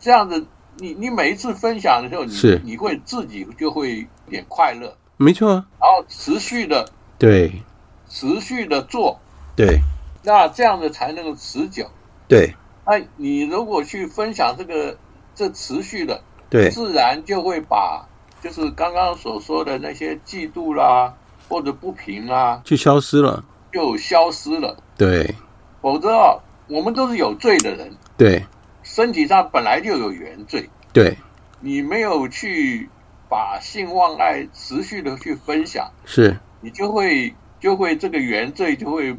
[0.00, 0.44] 这样子
[0.78, 2.60] 你你每一次分享的时候，你是。
[2.64, 5.66] 你会自己就会有点快乐，没错啊。
[5.80, 6.84] 然后持续的
[7.16, 7.62] 对，
[8.08, 9.16] 持续的做，
[9.54, 9.78] 对，
[10.24, 11.88] 那这样子才能够持久。
[12.26, 12.52] 对，
[12.84, 14.98] 那你如果去分享这个
[15.36, 16.20] 这持续的，
[16.50, 18.06] 对，自然就会把
[18.42, 21.12] 就是刚刚所说的那些嫉妒啦
[21.48, 24.76] 或者不平啦，就消失了，就消失了。
[24.96, 25.34] 对，
[25.80, 26.36] 否则啊，
[26.68, 27.90] 我们都是有罪的人。
[28.16, 28.44] 对。
[28.84, 31.14] 身体上本来就有原罪，对，
[31.60, 32.88] 你没有去
[33.28, 39.14] 把性忘爱持续的去分享，是，你就会就会这个原罪就会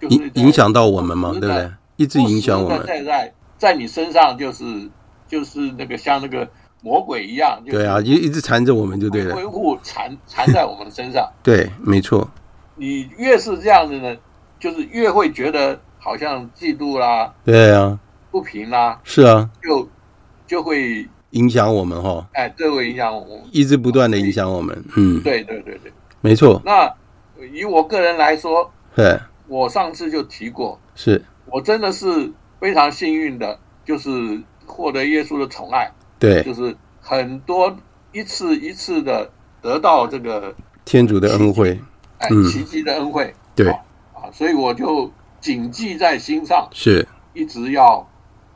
[0.00, 1.70] 就是影响到我们嘛，对不对？
[1.94, 4.90] 一直影响我们，在在在你身上就是
[5.28, 6.50] 就是那个像那个
[6.84, 12.30] 魔鬼一样，对啊，一一直缠着我们就对了，维护缠缠在我们的身上，对，没错。
[12.76, 14.14] 你越是这样子呢，
[14.60, 17.98] 就是越会觉得好像嫉妒啦，对啊。
[18.30, 19.88] 不平啦、啊，是啊，就
[20.46, 26.60] 就会影响我们哈，哎，这会影响我们，一直不断的影响我们，嗯，对对对对，没错。
[26.64, 26.92] 那
[27.54, 31.24] 以我个人来说，对，我上次就提过，是。
[31.46, 35.88] 我真的是非常幸运的，就是获得耶稣的宠爱，
[36.24, 37.76] 对，就是很多
[38.12, 40.54] 一次一次的得到这个
[40.84, 41.80] 天主的恩惠，
[42.18, 45.10] 哎，奇迹的恩惠，对啊，所以我就
[45.40, 48.06] 谨记在心上，是一直要。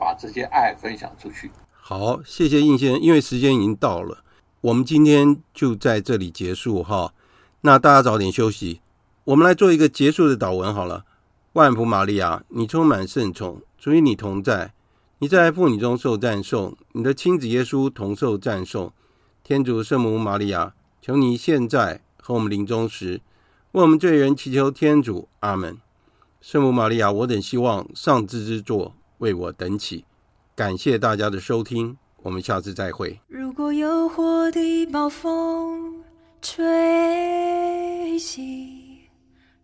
[0.01, 1.51] 把这些爱分享出去。
[1.73, 4.19] 好，谢谢应先生，因为时间已经到了，
[4.61, 7.12] 我们今天就在这里结束哈。
[7.62, 8.81] 那大家早点休息，
[9.25, 11.05] 我们来做一个结束的祷文好了。
[11.55, 14.73] 万福玛利亚，你充满圣宠，主与你同在，
[15.21, 18.93] 你在妇女中受赞颂，你的亲子耶稣同受赞颂。
[19.43, 23.21] 天主圣母玛利亚，求你现在和我们临终时，
[23.73, 25.29] 为我们罪人祈求天主。
[25.41, 25.77] 阿门。
[26.41, 28.95] 圣母玛利亚，我等希望上智之作。
[29.19, 30.05] 为我等起，
[30.55, 33.19] 感谢大家的收听，我们下次再会。
[33.27, 36.05] 如果诱惑的暴风
[36.41, 39.01] 吹袭，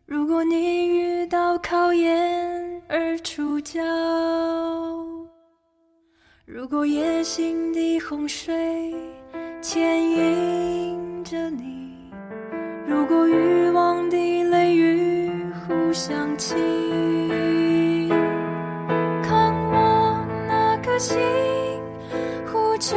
[0.07, 3.81] 如果你遇到考验而出脚，
[6.47, 8.95] 如果野心的洪水
[9.63, 12.13] 牵引着你，
[12.87, 15.31] 如果欲望的雷雨
[15.67, 16.85] 互相侵。
[20.97, 21.19] 心
[22.47, 22.97] 呼救，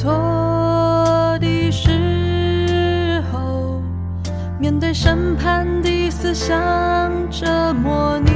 [0.00, 3.82] 错的时候，
[4.60, 8.27] 面对审判的思想折磨你。